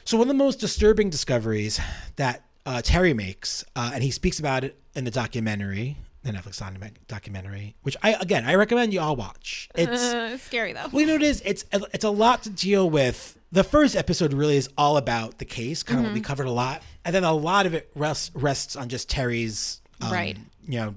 [0.05, 1.81] So one of the most disturbing discoveries
[2.17, 6.59] that uh, Terry makes, uh, and he speaks about it in the documentary, the Netflix
[7.07, 9.69] documentary, which I again I recommend you all watch.
[9.77, 10.87] It's Uh, it's scary though.
[10.91, 11.43] well, you know what it is?
[11.45, 13.39] It's it's a lot to deal with.
[13.53, 16.25] The first episode really is all about the case, kind of what we Mm-hmm.
[16.27, 20.11] covered a lot, and then a lot of it rests rests on just Terry's, um,
[20.13, 20.39] Right.
[20.67, 20.95] You know,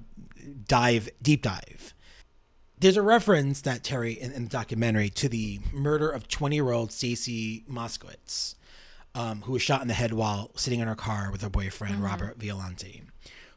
[0.66, 1.94] dive deep dive.
[2.80, 6.70] There's a reference that Terry in, in the documentary to the murder of 20 year
[6.70, 8.54] old Stacy Moskowitz,
[9.14, 11.94] um, who was shot in the head while sitting in her car with her boyfriend
[11.96, 12.04] Mm-hmm.
[12.04, 13.02] Robert Violante,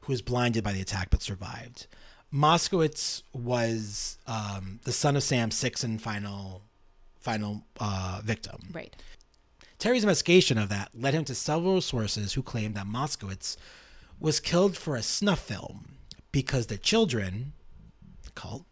[0.01, 1.88] who was blinded by the attack but survived.
[2.34, 6.63] Moskowitz was um, the son of Sam's sixth and final
[7.19, 8.69] final uh, victim.
[8.73, 8.95] Right.
[9.77, 13.57] Terry's investigation of that led him to several sources who claimed that Moskowitz
[14.19, 15.95] was killed for a snuff film
[16.31, 17.53] because the children,
[18.23, 18.65] the cult,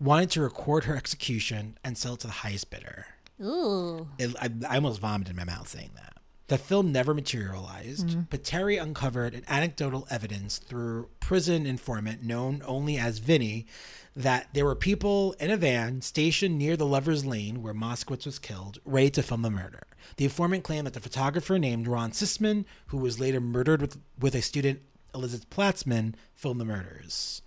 [0.00, 3.06] wanted to record her execution and sell it to the highest bidder.
[3.42, 4.08] Ooh.
[4.18, 6.14] It, I, I almost vomited in my mouth saying that.
[6.48, 8.20] The film never materialized, mm-hmm.
[8.30, 13.66] but Terry uncovered an anecdotal evidence through prison informant known only as Vinny
[14.14, 18.38] that there were people in a van stationed near the Lover's Lane where Moskowitz was
[18.38, 19.82] killed, ready to film the murder.
[20.16, 24.34] The informant claimed that the photographer named Ron Sisman, who was later murdered with, with
[24.34, 24.80] a student,
[25.14, 27.42] Elizabeth Platzman, filmed the murders.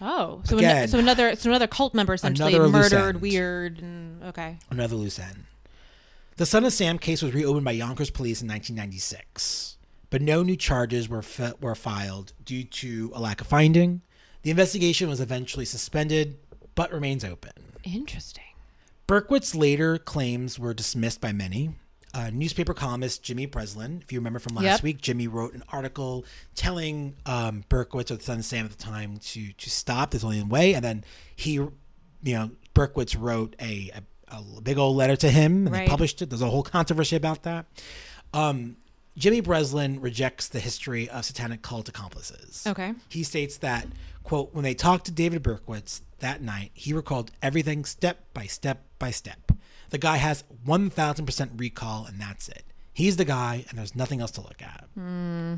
[0.00, 4.22] Oh, so Again, an- so another so another cult member essentially another murdered, weird, and
[4.24, 4.58] okay.
[4.70, 5.44] another loose end.
[6.36, 9.76] The Son of Sam case was reopened by Yonkers police in 1996.
[10.10, 14.00] but no new charges were fi- were filed due to a lack of finding.
[14.42, 16.36] The investigation was eventually suspended,
[16.74, 17.52] but remains open.
[17.84, 18.44] Interesting.
[19.08, 21.70] Berkowitz later claims were dismissed by many.
[22.14, 24.82] Uh, newspaper columnist Jimmy Breslin, if you remember from last Yep.
[24.84, 26.24] week, Jimmy wrote an article
[26.54, 30.12] telling um, Berkowitz or the Son of Sam at the time to to stop.
[30.12, 31.72] There's only one way, and then he, you
[32.22, 33.90] know, Berkowitz wrote a,
[34.30, 36.30] a, a big old letter to him, and they published it.
[36.30, 37.66] There's a whole controversy about that.
[38.32, 38.76] Um,
[39.16, 42.64] Jimmy Breslin rejects the history of satanic cult accomplices.
[42.66, 42.94] Okay.
[43.08, 43.86] He states that,
[44.24, 48.82] quote, when they talked to David Berkowitz that night, he recalled everything step by step
[48.98, 49.52] by step.
[49.94, 52.64] The guy has 1000% recall, and that's it.
[52.92, 54.88] He's the guy, and there's nothing else to look at.
[54.94, 55.54] Hmm.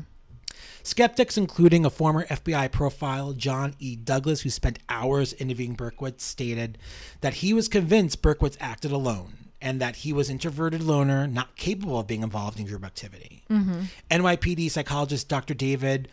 [0.83, 3.95] Skeptics, including a former FBI profile, John E.
[3.95, 6.77] Douglas, who spent hours interviewing Berkowitz, stated
[7.21, 11.97] that he was convinced Berkowitz acted alone and that he was introverted loner, not capable
[11.97, 13.43] of being involved in group activity.
[13.49, 13.85] Mm-hmm.
[14.11, 15.55] NYPD psychologist Dr.
[15.55, 16.09] David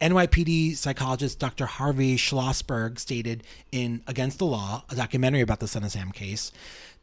[0.00, 1.66] NYPD psychologist Dr.
[1.66, 6.52] Harvey Schlossberg stated in Against the Law, a documentary about the Son of Sam case,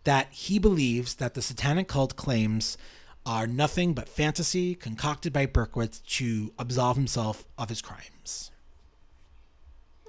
[0.05, 2.77] that he believes that the satanic cult claims
[3.25, 8.51] are nothing but fantasy concocted by Berkowitz to absolve himself of his crimes.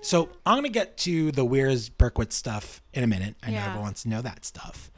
[0.03, 3.35] So I'm gonna get to the where's Berkowitz stuff in a minute.
[3.43, 4.91] I know everyone wants to know that stuff.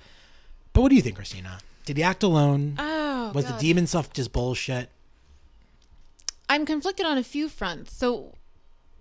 [0.72, 1.58] But what do you think, Christina?
[1.86, 2.74] Did he act alone?
[2.78, 4.90] Oh, Was the demon stuff just bullshit?
[6.48, 7.94] I'm conflicted on a few fronts.
[7.94, 8.34] So,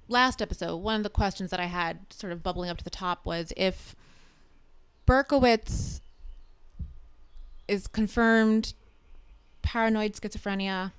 [0.07, 2.89] last episode, one of the questions that I had sort of bubbling up to the
[2.89, 3.95] top was if
[5.07, 6.01] Berkowitz
[7.67, 8.73] is confirmed
[9.61, 10.91] paranoid schizophrenia,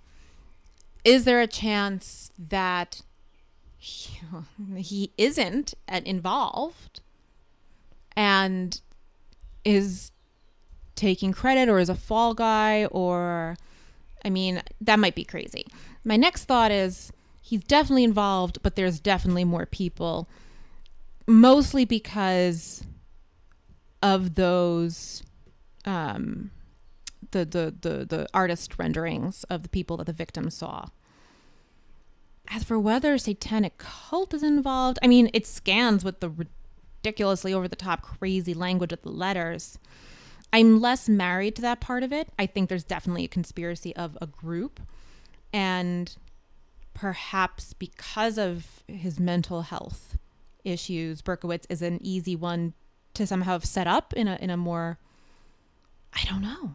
[1.04, 3.02] is there a chance that
[3.76, 4.18] he,
[4.76, 7.00] he isn't involved
[8.16, 8.80] and
[9.64, 10.10] is
[10.96, 13.56] taking credit or is a fall guy or
[14.24, 15.64] I mean, that might be crazy.
[16.02, 20.28] My next thought is he's definitely involved, but there's definitely more people.
[21.26, 22.82] Mostly because
[24.02, 25.22] of those
[25.84, 26.50] um
[27.30, 30.86] the the the, the artist renderings of the people that the victim saw.
[32.50, 37.68] As for whether satanic cult is involved, I mean, it scans with the ridiculously over
[37.68, 39.78] the top crazy language of the letters.
[40.50, 42.28] I'm less married to that part of it.
[42.38, 44.80] I think there's definitely a conspiracy of a group.
[45.52, 46.16] And
[46.94, 50.16] perhaps because of his mental health
[50.64, 52.72] issues, Berkowitz is an easy one
[53.18, 54.98] to somehow set up in a in a more
[56.14, 56.74] I don't know.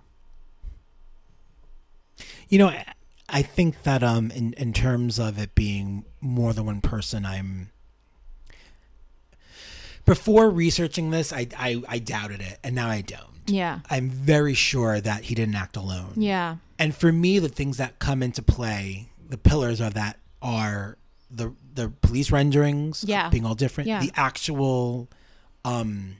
[2.49, 2.85] You know, I-
[3.29, 7.71] I think that um, in in terms of it being more than one person, I'm
[10.05, 13.23] before researching this, I I, I doubted it, and now I don't.
[13.47, 13.79] Yeah.
[13.89, 16.13] I'm very sure that he didn't act alone.
[16.15, 16.57] Yeah.
[16.79, 20.97] And for me, the things that come into play, the pillars of that are
[21.31, 23.29] the the police renderings, Yeah.
[23.29, 23.99] being all different, Yeah.
[24.01, 25.09] the actual
[25.65, 26.17] um,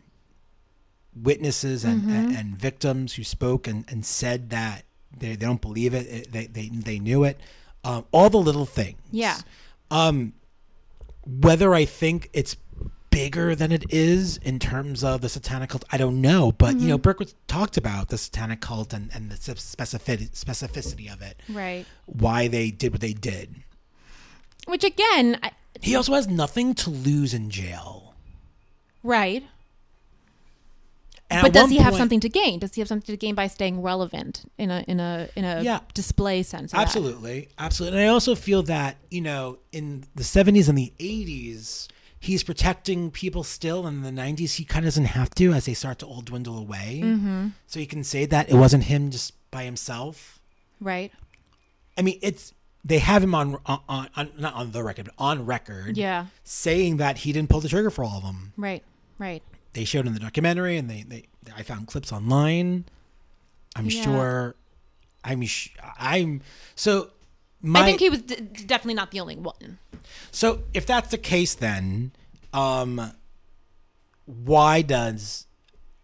[1.15, 2.12] witnesses and, Mm-hmm.
[2.12, 4.84] and, and victims who spoke and, and said that
[5.15, 7.39] they, they don't believe it, it- they, they, they knew it,
[7.84, 8.97] um, all the little things.
[9.12, 9.38] Yeah.
[9.91, 10.34] Um,
[11.26, 12.56] whether I think it's
[13.10, 16.52] bigger than it is in terms of the satanic cult, I don't know.
[16.52, 17.10] But you know, Mm-hmm.
[17.23, 21.86] Berkowitz talked about the satanic cult and, and the specificity specificity of it, Right.
[22.08, 23.56] why they did what they did.
[24.65, 28.15] Which again, I, He also has nothing to lose in jail.
[29.04, 29.43] right.
[31.33, 32.59] And but does he have something to gain?
[32.59, 35.61] Does he have something to gain by staying relevant in a in a in a
[35.63, 35.79] Yeah.
[35.93, 36.71] display sense?
[36.73, 36.81] of that?
[36.83, 37.99] Absolutely, absolutely.
[37.99, 41.87] And I also feel that you know, in the '70s and the '80s,
[42.19, 43.85] he's protecting people still.
[43.87, 46.21] And in the '90s, he kind of doesn't have to as they start to all
[46.21, 47.01] dwindle away.
[47.03, 47.47] Mm-hmm.
[47.67, 50.39] So he can say that it wasn't him just by himself.
[50.79, 51.11] Right.
[51.97, 52.53] I mean, it's
[52.85, 56.25] they have him on on, on, on not on the record, but on record, Yeah.
[56.43, 58.51] saying that he didn't pull the trigger for all of them.
[58.57, 58.84] Right.
[59.19, 59.41] Right.
[59.74, 62.86] They showed in the documentary, and they they I found clips online.
[63.76, 64.03] I'm Yeah.
[64.03, 64.55] sure.
[65.24, 66.41] I'm sh- I'm
[66.76, 67.09] so.
[67.61, 69.80] My, I think he was d- definitely not the only one.
[70.32, 72.11] So if that's the case, then
[72.51, 73.13] um,
[74.26, 75.47] why does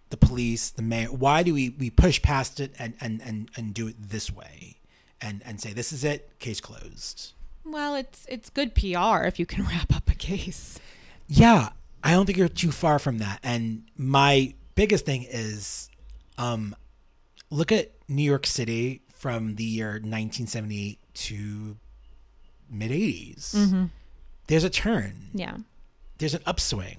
[0.10, 3.74] the police, the mayor, why do we, we push past it and, and, and, and
[3.74, 4.78] do it this way
[5.22, 7.34] and, and say this is it, case closed?
[7.66, 10.80] Well, it's it's good PR if you can wrap up a case.
[11.28, 11.70] Yeah,
[12.04, 13.40] I don't think you're too far from that.
[13.44, 15.90] And my biggest thing is,
[16.38, 16.76] um,
[17.50, 21.78] look at New York City from the year 1978 to
[22.70, 23.90] mid 80s.
[24.48, 25.30] There's a turn.
[25.34, 25.58] Yeah.
[26.18, 26.98] there's an upswing.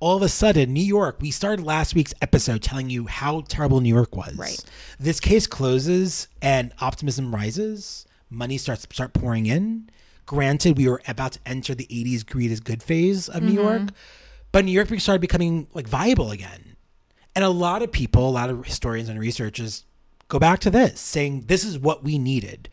[0.00, 3.80] All of a sudden, New York, we started last week's episode telling you how terrible
[3.80, 4.36] New York was.
[4.36, 4.62] Right.
[5.00, 9.90] This case closes and optimism rises, money starts start pouring in.
[10.26, 13.88] Granted, we were about to enter the 80s greed is good phase of New York,
[14.52, 16.76] but New York started becoming like viable again.
[17.34, 19.84] And a lot of people, a lot of historians and researchers
[20.28, 22.68] go back to this, saying this is what we needed.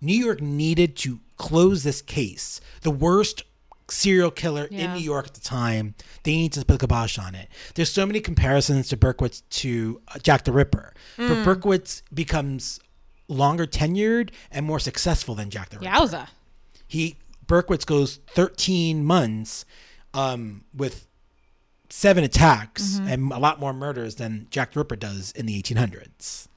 [0.00, 2.60] New York needed to close this case.
[2.82, 3.44] The worst
[3.90, 5.94] serial killer in New York at the time.
[6.22, 7.48] They need to put a kibosh on it.
[7.74, 12.80] There's so many comparisons to Berkowitz to uh, Jack the Ripper, but Berkowitz becomes
[13.28, 16.28] longer tenured and more successful than Jack the Ripper Yowza.
[16.86, 17.16] he
[17.46, 19.64] Berkowitz goes 13 months
[20.14, 21.06] um, with
[21.90, 23.08] seven attacks Mm-hmm.
[23.08, 26.48] and a lot more murders than Jack the Ripper does in the 1800s.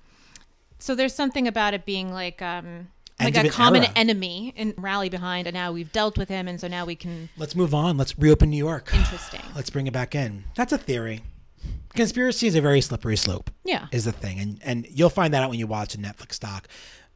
[0.80, 2.88] So there's something about it being like um
[3.22, 3.94] like a common era.
[3.96, 7.30] enemy and rally behind, and now we've dealt with him, and so now we can.
[7.38, 7.96] Let's move on.
[7.96, 8.94] Let's reopen New York.
[8.94, 9.40] Interesting.
[9.56, 10.44] Let's bring it back in.
[10.56, 11.22] That's a theory.
[11.96, 13.50] Conspiracy is a very slippery slope.
[13.64, 13.86] Yeah.
[13.92, 16.68] is the thing, and and you'll find that out when you watch a Netflix doc.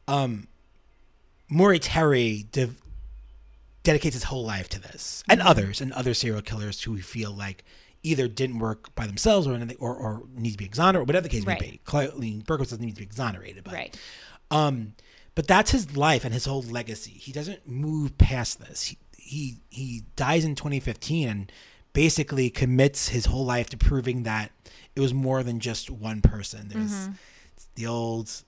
[0.06, 0.46] Um,
[1.50, 2.80] Maury Terry dev-
[3.82, 7.32] dedicates his whole life to this, and others, and other serial killers who we feel
[7.32, 7.64] like
[8.02, 11.24] either didn't work by themselves or anything, or, or need to be exonerated, or whatever
[11.24, 11.60] the case Right.
[11.60, 11.80] may be.
[11.84, 13.98] Colleen Berkowitz doesn't need to be exonerated, but Right.
[14.50, 14.94] um,
[15.34, 17.12] but that's his life and his whole legacy.
[17.12, 18.84] He doesn't move past this.
[18.84, 21.52] He he, he dies in 2015 and
[21.92, 24.52] basically commits his whole life to proving that
[24.96, 26.68] it was more than just one person.
[26.68, 27.08] There's
[27.74, 28.42] the old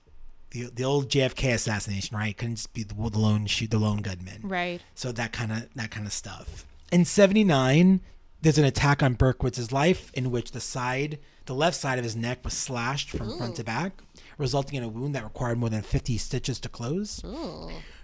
[0.49, 2.35] the, the old JFK assassination, right?
[2.35, 4.41] Couldn't just be the, the lone shoot the lone gunman.
[4.43, 4.81] Right.
[4.95, 6.65] So that kind of that kind of stuff.
[6.91, 8.01] In '79,
[8.41, 12.15] there's an attack on Berkowitz's life in which the side, the left side of his
[12.15, 14.01] neck was slashed from front to back,
[14.37, 17.21] resulting in a wound that required more than 50 stitches to close.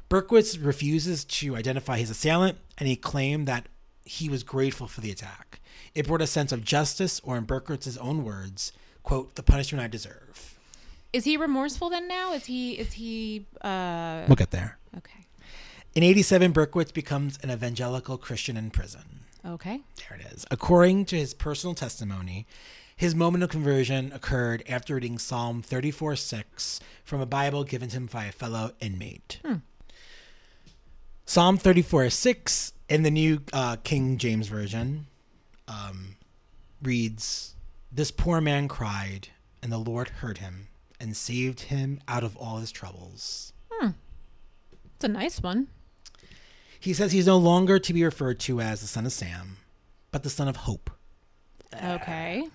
[0.09, 3.67] Berkowitz refuses to identify his assailant, and he claimed that
[4.05, 5.59] he was grateful for the attack.
[5.93, 8.71] It brought a sense of justice, or in Berkowitz's own words,
[9.03, 10.57] "quote the punishment I deserve."
[11.11, 12.07] Is he remorseful then?
[12.07, 12.73] Now is he?
[12.73, 13.47] Is he?
[13.61, 14.77] uh We'll get there.
[14.95, 15.25] Okay.
[15.95, 19.21] In '87, Berkowitz becomes an evangelical Christian in prison.
[19.47, 19.81] Okay.
[19.95, 20.45] There it is.
[20.51, 22.45] According to his personal testimony,
[22.95, 27.95] his moment of conversion occurred after reading Psalm 34 6 from a Bible given to
[27.97, 29.39] him by a fellow inmate.
[31.25, 35.07] Psalm 34 6 in the New uh, King James Version
[35.67, 36.17] um,
[36.81, 37.55] reads
[37.91, 39.29] This poor man cried,
[39.61, 40.67] and the Lord heard him
[40.99, 43.53] and saved him out of all his troubles.
[43.71, 43.91] Hmm.
[44.95, 45.67] It's a nice one.
[46.79, 49.57] He says he's no longer to be referred to as the son of Sam,
[50.11, 50.89] but the son of hope.
[51.83, 52.47] Okay.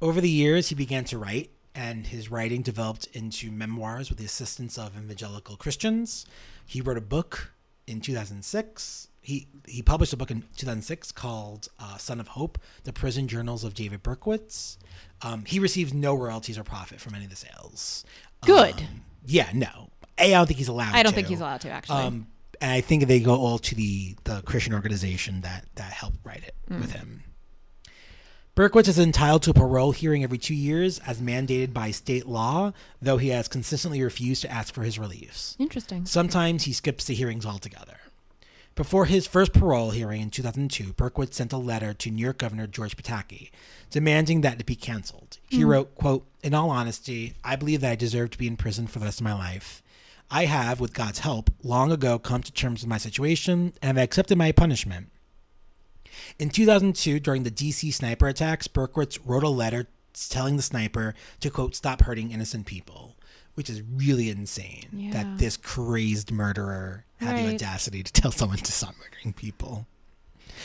[0.00, 4.24] Over the years, he began to write, and his writing developed into memoirs with the
[4.24, 6.26] assistance of evangelical Christians.
[6.64, 7.52] He wrote a book
[7.86, 9.08] in 2006.
[9.20, 13.64] He, he published a book in 2006 called uh, Son of Hope The Prison Journals
[13.64, 14.78] of David Berkowitz.
[15.20, 18.04] Um, he receives no royalties or profit from any of the sales.
[18.46, 18.74] Good.
[18.74, 19.90] Um, yeah, no.
[20.18, 21.16] A, I don't think he's allowed I don't to.
[21.16, 21.98] think he's allowed to actually.
[21.98, 22.26] Um,
[22.60, 26.44] and I think they go all to the the Christian organization that that helped write
[26.44, 26.80] it mm.
[26.80, 27.24] with him.
[28.56, 32.72] Berkowitz is entitled to a parole hearing every two years, as mandated by state law,
[33.00, 35.54] though he has consistently refused to ask for his release.
[35.60, 36.04] Interesting.
[36.06, 37.98] Sometimes he skips the hearings altogether.
[38.74, 42.66] Before his first parole hearing in 2002, Berkowitz sent a letter to New York Governor
[42.66, 43.50] George Pataki
[43.90, 45.38] demanding that it be canceled.
[45.48, 45.68] He hmm.
[45.68, 48.98] wrote, quote, In all honesty, I believe that I deserve to be in prison for
[48.98, 49.82] the rest of my life.
[50.30, 54.04] I have, with God's help, long ago come to terms with my situation and have
[54.04, 55.10] accepted my punishment.
[56.38, 59.86] In 2002, during the DC sniper attacks, Berkowitz wrote a letter
[60.28, 63.16] telling the sniper to, quote, stop hurting innocent people,
[63.54, 65.12] which is really insane Yeah.
[65.12, 69.86] that this crazed murderer had the audacity to tell someone to stop murdering people.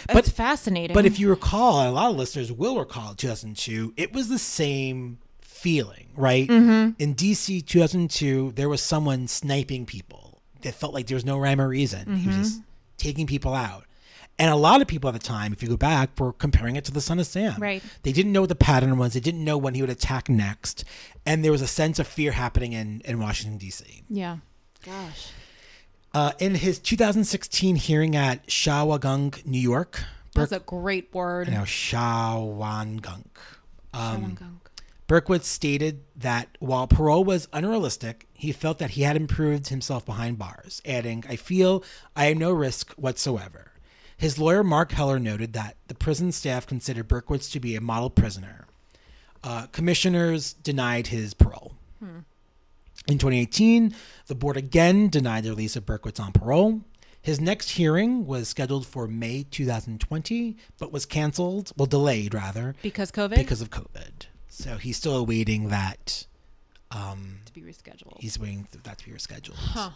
[0.07, 0.93] That's fascinating.
[0.93, 4.39] But if you recall, and a lot of listeners will recall 2002, it was the
[4.39, 5.19] same
[5.63, 6.47] feeling, right?
[6.47, 7.01] Mm-hmm.
[7.01, 11.61] In DC 2002, there was someone sniping people that felt like there was no rhyme
[11.61, 12.15] or reason.
[12.17, 12.63] He was just Mm-hmm.
[12.97, 13.85] taking people out.
[14.39, 16.83] And a lot of people at the time, if you go back, were comparing it
[16.85, 17.55] to the Son of Sam.
[17.61, 17.83] Right.
[18.01, 19.13] They didn't know what the pattern was.
[19.13, 20.83] They didn't know when he would attack next.
[21.25, 24.03] And there was a sense of fear happening in, in Washington, D.C.
[24.09, 24.37] yeah.
[24.85, 25.31] Gosh.
[26.13, 30.03] Uh, in his 2016 hearing at Shawangunk, New York,
[30.35, 31.49] That's a great word.
[31.49, 33.25] now Shawangunk.
[33.93, 34.62] Um, Shawangunk.
[35.07, 40.39] Berkowitz stated that while parole was unrealistic, he felt that he had improved himself behind
[40.39, 41.83] bars, adding, I feel
[42.15, 43.71] I am no risk whatsoever.
[44.15, 48.09] His lawyer, Mark Heller, noted that the prison staff considered Berkowitz to be a model
[48.09, 48.67] prisoner.
[49.43, 51.75] Uh, commissioners denied his parole.
[53.07, 53.93] In 2018,
[54.27, 56.81] the board again denied the release of Berkowitz on parole.
[57.21, 63.11] His next hearing was scheduled for May 2020, but was canceled, well, delayed rather, Because
[63.11, 64.27] COVID because of COVID.
[64.53, 66.27] So he's still awaiting that.
[66.91, 68.19] Um, to be rescheduled.
[68.19, 69.55] he's waiting for that to be rescheduled.
[69.55, 69.89] Huh.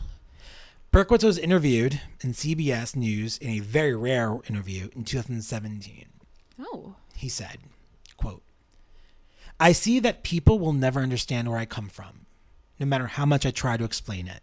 [0.91, 6.05] Berkowitz was interviewed in CBS News in a very rare interview in 2017.
[6.59, 6.95] Oh.
[7.15, 7.59] He said,
[8.17, 8.41] quote,
[9.59, 12.25] I see that people will never understand where I come from,
[12.79, 14.41] no matter how much I try to explain it.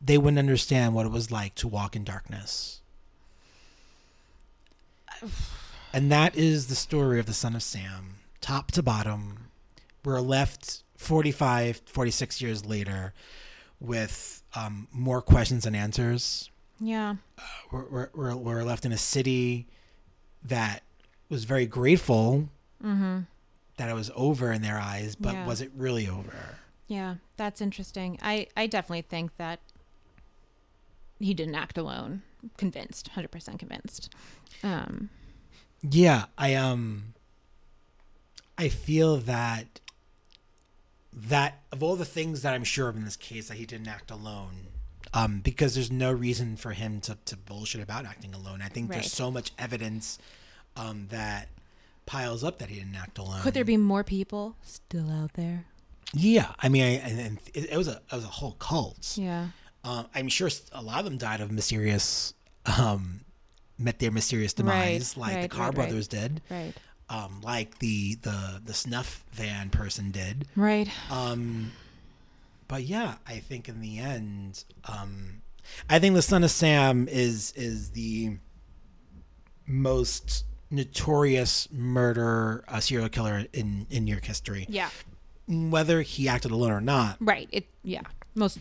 [0.00, 2.80] They wouldn't understand what it was like to walk in darkness.
[5.94, 8.11] And that is the story of the son of Sam,
[8.42, 9.48] top to bottom.
[10.04, 13.14] We're left 45, 46 years later
[13.80, 16.50] with um, more questions than answers.
[16.78, 17.14] Yeah.
[17.70, 19.66] We're, we're, we're, we're left in a city
[20.44, 20.82] that
[21.28, 22.48] was very grateful
[22.84, 23.20] mm-hmm.
[23.78, 25.46] that it was over in their eyes, but Yeah.
[25.46, 26.58] was it really over?
[26.88, 27.14] Yeah.
[27.36, 28.18] That's interesting.
[28.20, 29.60] I, I definitely think that
[31.20, 32.22] he didn't act alone.
[32.56, 33.10] Convinced.
[33.14, 34.12] 100% convinced.
[34.64, 35.10] Um,
[35.88, 37.14] Yeah, I um
[38.58, 39.80] I feel that
[41.12, 43.88] that of all the things that I'm sure of in this case that he didn't
[43.88, 44.68] act alone.
[45.14, 48.62] Um, because there's no reason for him to, to bullshit about acting alone.
[48.62, 49.00] I think Right.
[49.00, 50.18] there's so much evidence
[50.74, 51.48] um, that
[52.06, 53.42] piles up that he didn't act alone.
[53.42, 55.66] could there be more people still out there?
[56.14, 59.16] Yeah, I mean, I, and, and it, it was a it was a whole cult.
[59.18, 59.48] Yeah.
[59.84, 62.32] Um, I'm sure a lot of them died of mysterious,
[62.78, 63.20] um,
[63.78, 65.74] met their mysterious demise, Right, like the right, Carr right, right.
[65.88, 66.72] brothers did, Right.
[67.12, 70.46] Um, like the the the snuff van person did.
[70.56, 70.88] Right.
[71.10, 71.72] Um,
[72.68, 75.42] but yeah, I think in the end, um,
[75.90, 78.38] I think the son of Sam is is the
[79.66, 84.64] most notorious murder uh, serial killer in in New York history.
[84.68, 84.88] Yeah.
[85.46, 87.48] Whether he acted alone or not, Right.
[87.52, 87.66] It.
[87.82, 88.02] Yeah.
[88.34, 88.58] Most.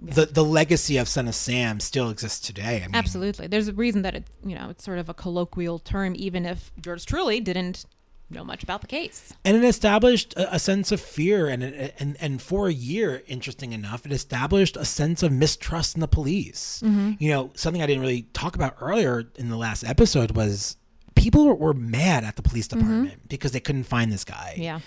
[0.00, 2.78] The the legacy of Son of Sam still exists today.
[2.78, 3.46] I mean, Absolutely.
[3.46, 4.24] There's a reason that it.
[4.44, 7.84] You know, it's sort of a colloquial term, even if George truly didn't
[8.30, 9.34] know much about the case.
[9.44, 13.72] and it established a, a sense of fear, and and and for a year, interesting
[13.72, 16.82] enough, it established a sense of mistrust in the police.
[16.84, 17.12] Mm-hmm.
[17.18, 20.76] You know, something I didn't really talk about earlier in the last episode was
[21.14, 24.52] people were, mad at the police department because they couldn't find this guy.
[24.54, 24.62] Mm-hmm.
[24.62, 24.80] Yeah.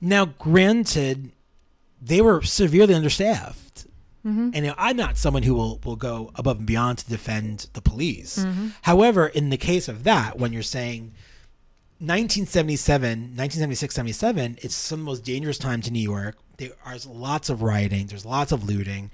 [0.00, 1.32] Now, granted,
[2.00, 3.86] they were severely understaffed.
[4.26, 4.50] Mm-hmm.
[4.52, 8.38] And I'm not someone who will, will go above and beyond to defend the police.
[8.38, 8.68] Mm-hmm.
[8.82, 11.12] However, in the case of that, when you're saying
[12.00, 16.36] 1977, 1976, 77, it's some of the most dangerous times in New York.
[16.56, 19.10] There are lots of rioting, there's lots of looting.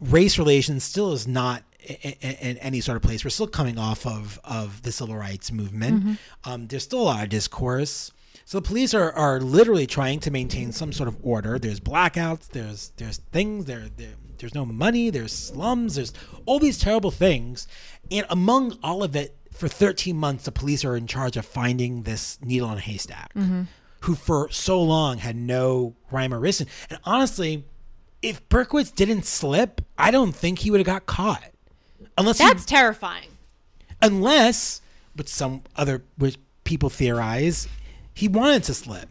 [0.00, 3.22] Race relations still is not i- i- in any sort of place.
[3.24, 6.18] We're still coming off of, of the civil rights movement.
[6.44, 8.10] Um, there's still a lot of discourse.
[8.50, 11.56] So the police are, are literally trying to maintain some sort of order.
[11.56, 12.48] There's blackouts.
[12.48, 13.66] There's there's things.
[13.66, 15.08] There, there there's no money.
[15.08, 15.94] There's slums.
[15.94, 16.12] There's
[16.46, 17.68] all these terrible things.
[18.10, 22.02] And among all of it, for 13 months, the police are in charge of finding
[22.02, 23.62] this needle in a haystack, mm-hmm.
[24.00, 26.66] who for so long had no rhyme or reason.
[26.90, 27.64] And honestly,
[28.20, 31.52] if Berkowitz didn't slip, I don't think he would have got caught,
[32.18, 33.28] unless he That's terrifying.
[34.02, 34.82] unless,
[35.14, 37.68] which some other which people theorize,
[38.20, 39.08] he wanted to slip.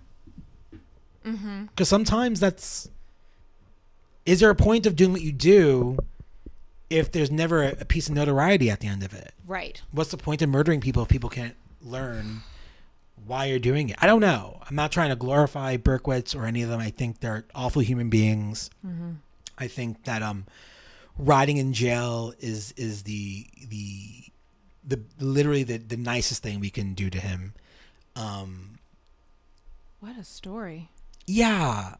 [1.67, 2.89] Because sometimes that's.
[4.25, 5.97] Is there a point of doing what you do
[6.91, 9.33] if there's never a, a piece of notoriety at the end of it?
[9.47, 9.81] Right.
[9.91, 12.41] What's the point of murdering people if people can't learn
[13.25, 13.95] why you're doing it?
[13.99, 14.59] I don't know.
[14.69, 16.79] I'm not trying to glorify Berkowitz or any of them.
[16.79, 18.69] I think they're awful human beings.
[19.57, 20.45] I think that um,
[21.17, 24.25] rotting in jail is is the the
[24.87, 27.53] the literally the, the nicest thing we can do to him.
[28.15, 28.78] Um,
[29.99, 30.89] What a story.
[31.27, 31.95] yeah,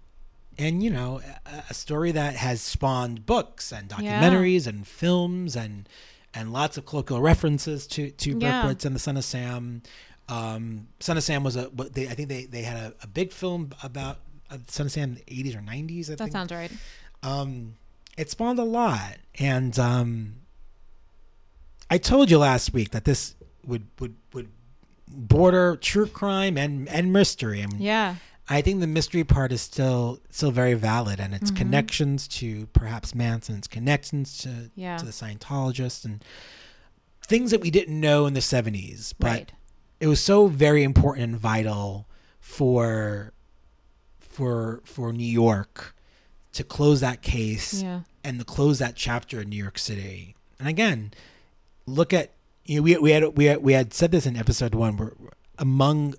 [0.58, 4.22] and you know, a, a story that has spawned books and Yeah.
[4.22, 5.88] documentaries and films and
[6.34, 8.64] and lots of colloquial references to to Yeah.
[8.64, 9.82] Berkowitz and the Son of Sam.
[10.28, 13.32] Um, Son of Sam was a they I think they they had a, a big
[13.32, 14.20] film about
[14.50, 15.22] uh, Son of Sam in the
[15.52, 16.06] 80s or 90s.
[16.08, 16.72] I That think sounds right.
[17.24, 17.76] um,
[18.18, 20.36] it spawned a lot, and um,
[21.90, 23.36] I told you last week that this
[23.66, 24.50] would would would
[25.10, 27.62] border true crime and and mystery.
[27.62, 28.16] And Yeah.
[28.52, 31.44] I think the mystery part is still still very valid, and Mm-hmm.
[31.44, 34.98] its connections to perhaps Manson, its connections to Yeah.
[34.98, 36.24] to the Scientologists, and
[37.28, 39.52] things that we didn't know in the seventies, but right.
[40.00, 42.08] it was so very important and vital
[42.40, 43.34] for
[44.20, 45.96] for for New York
[46.54, 48.02] to close that case Yeah.
[48.24, 50.36] and to close that chapter in New York City.
[50.60, 51.12] And again,
[51.86, 52.32] look at
[52.70, 54.96] you know we we had we had, we had said this in episode one.
[54.98, 55.12] We're
[55.58, 56.16] among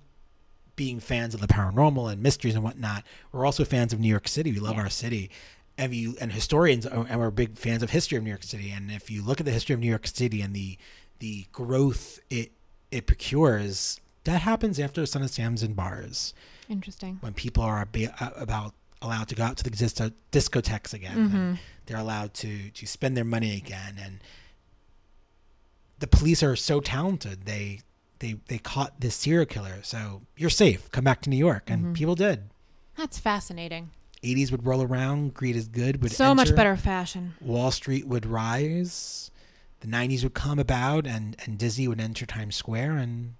[0.77, 3.05] being fans of the paranormal and mysteries and whatnot.
[3.33, 4.51] We're also fans of New York City.
[4.53, 4.83] We love Yeah.
[4.83, 5.31] our city.
[5.79, 8.71] And you and historians are, and we're big fans of history of New York City.
[8.71, 10.77] And if you look at the history of New York City and the
[11.21, 12.53] the growth it
[12.91, 16.35] it procures, that happens after Son of Sam's and bars
[16.69, 17.19] Interesting.
[17.21, 17.87] when people are
[18.19, 21.17] about allowed to go out to the disco- discotheques again.
[21.19, 23.97] And they're allowed to to spend their money again.
[24.03, 24.21] And
[26.01, 27.45] the police are so talented.
[27.45, 27.81] They
[28.19, 29.79] they they caught this serial killer.
[29.83, 30.91] So you're safe.
[30.91, 31.93] Come back to New York, and mm-hmm.
[31.95, 32.51] people did.
[32.97, 33.91] That's fascinating.
[34.23, 35.35] 80s would roll around.
[35.35, 36.03] Greed is good.
[36.03, 37.35] Would So much better fashion.
[37.41, 39.31] Wall Street would rise.
[39.81, 42.99] The 90s would come about, and, and Disney would enter Times Square.
[42.99, 43.35] And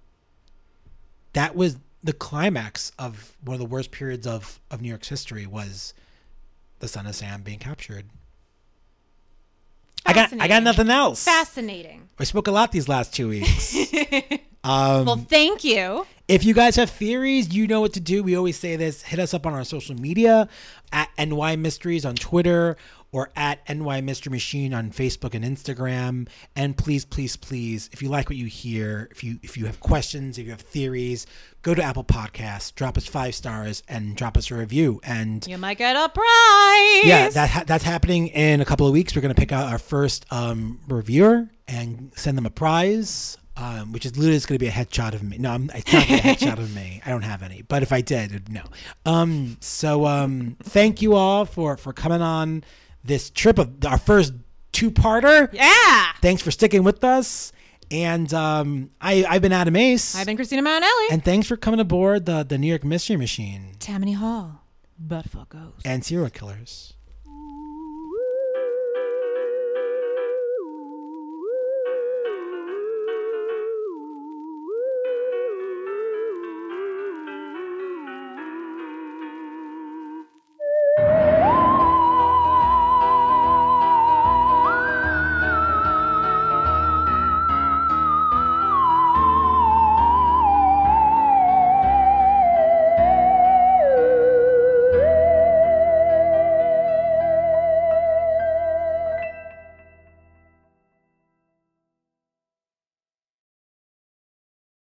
[1.33, 5.45] that was the climax of one of the worst periods of, of New York's history
[5.45, 5.93] was
[6.79, 8.05] the Son of Sam being captured.
[10.05, 11.23] I got I got nothing else.
[11.23, 12.09] Fascinating.
[12.19, 13.75] I spoke a lot these last two weeks.
[14.63, 16.05] um, Well, thank you.
[16.27, 18.23] if you guys have theories, you know what to do.
[18.23, 19.01] We always say this.
[19.03, 20.47] Hit us up on our social media
[20.91, 22.77] at NY Mysteries on Twitter
[23.13, 26.27] or at NY Mystery Machine on Facebook and Instagram.
[26.55, 29.79] And please, please, please, if you like what you hear, if you if you have
[29.81, 31.25] questions, if you have theories,
[31.61, 35.01] go to Apple Podcasts, drop us five stars, and drop us a review.
[35.03, 37.05] And You might get a prize.
[37.05, 39.15] yeah, that ha- that's happening in a couple of weeks.
[39.15, 43.91] We're going to pick out our first um, reviewer and send them a prize, um,
[43.91, 45.37] which is literally going to be a headshot of me.
[45.37, 47.01] No, I'm, it's not be a headshot of me.
[47.05, 48.63] I don't have any, but if I did, no.
[49.05, 52.63] Um, so um, thank you all for for coming on
[53.03, 54.33] this trip of our first
[54.71, 55.49] two-parter.
[55.53, 56.05] Yeah.
[56.21, 57.51] Thanks for sticking with us.
[57.89, 60.15] And um, I I've been Adam Ace.
[60.15, 61.07] I've been Christina Marinelli.
[61.11, 64.61] and thanks for coming aboard the the New York Mystery Machine Tammany Hall.
[64.97, 65.81] But for ghosts.
[65.83, 66.93] and serial killers.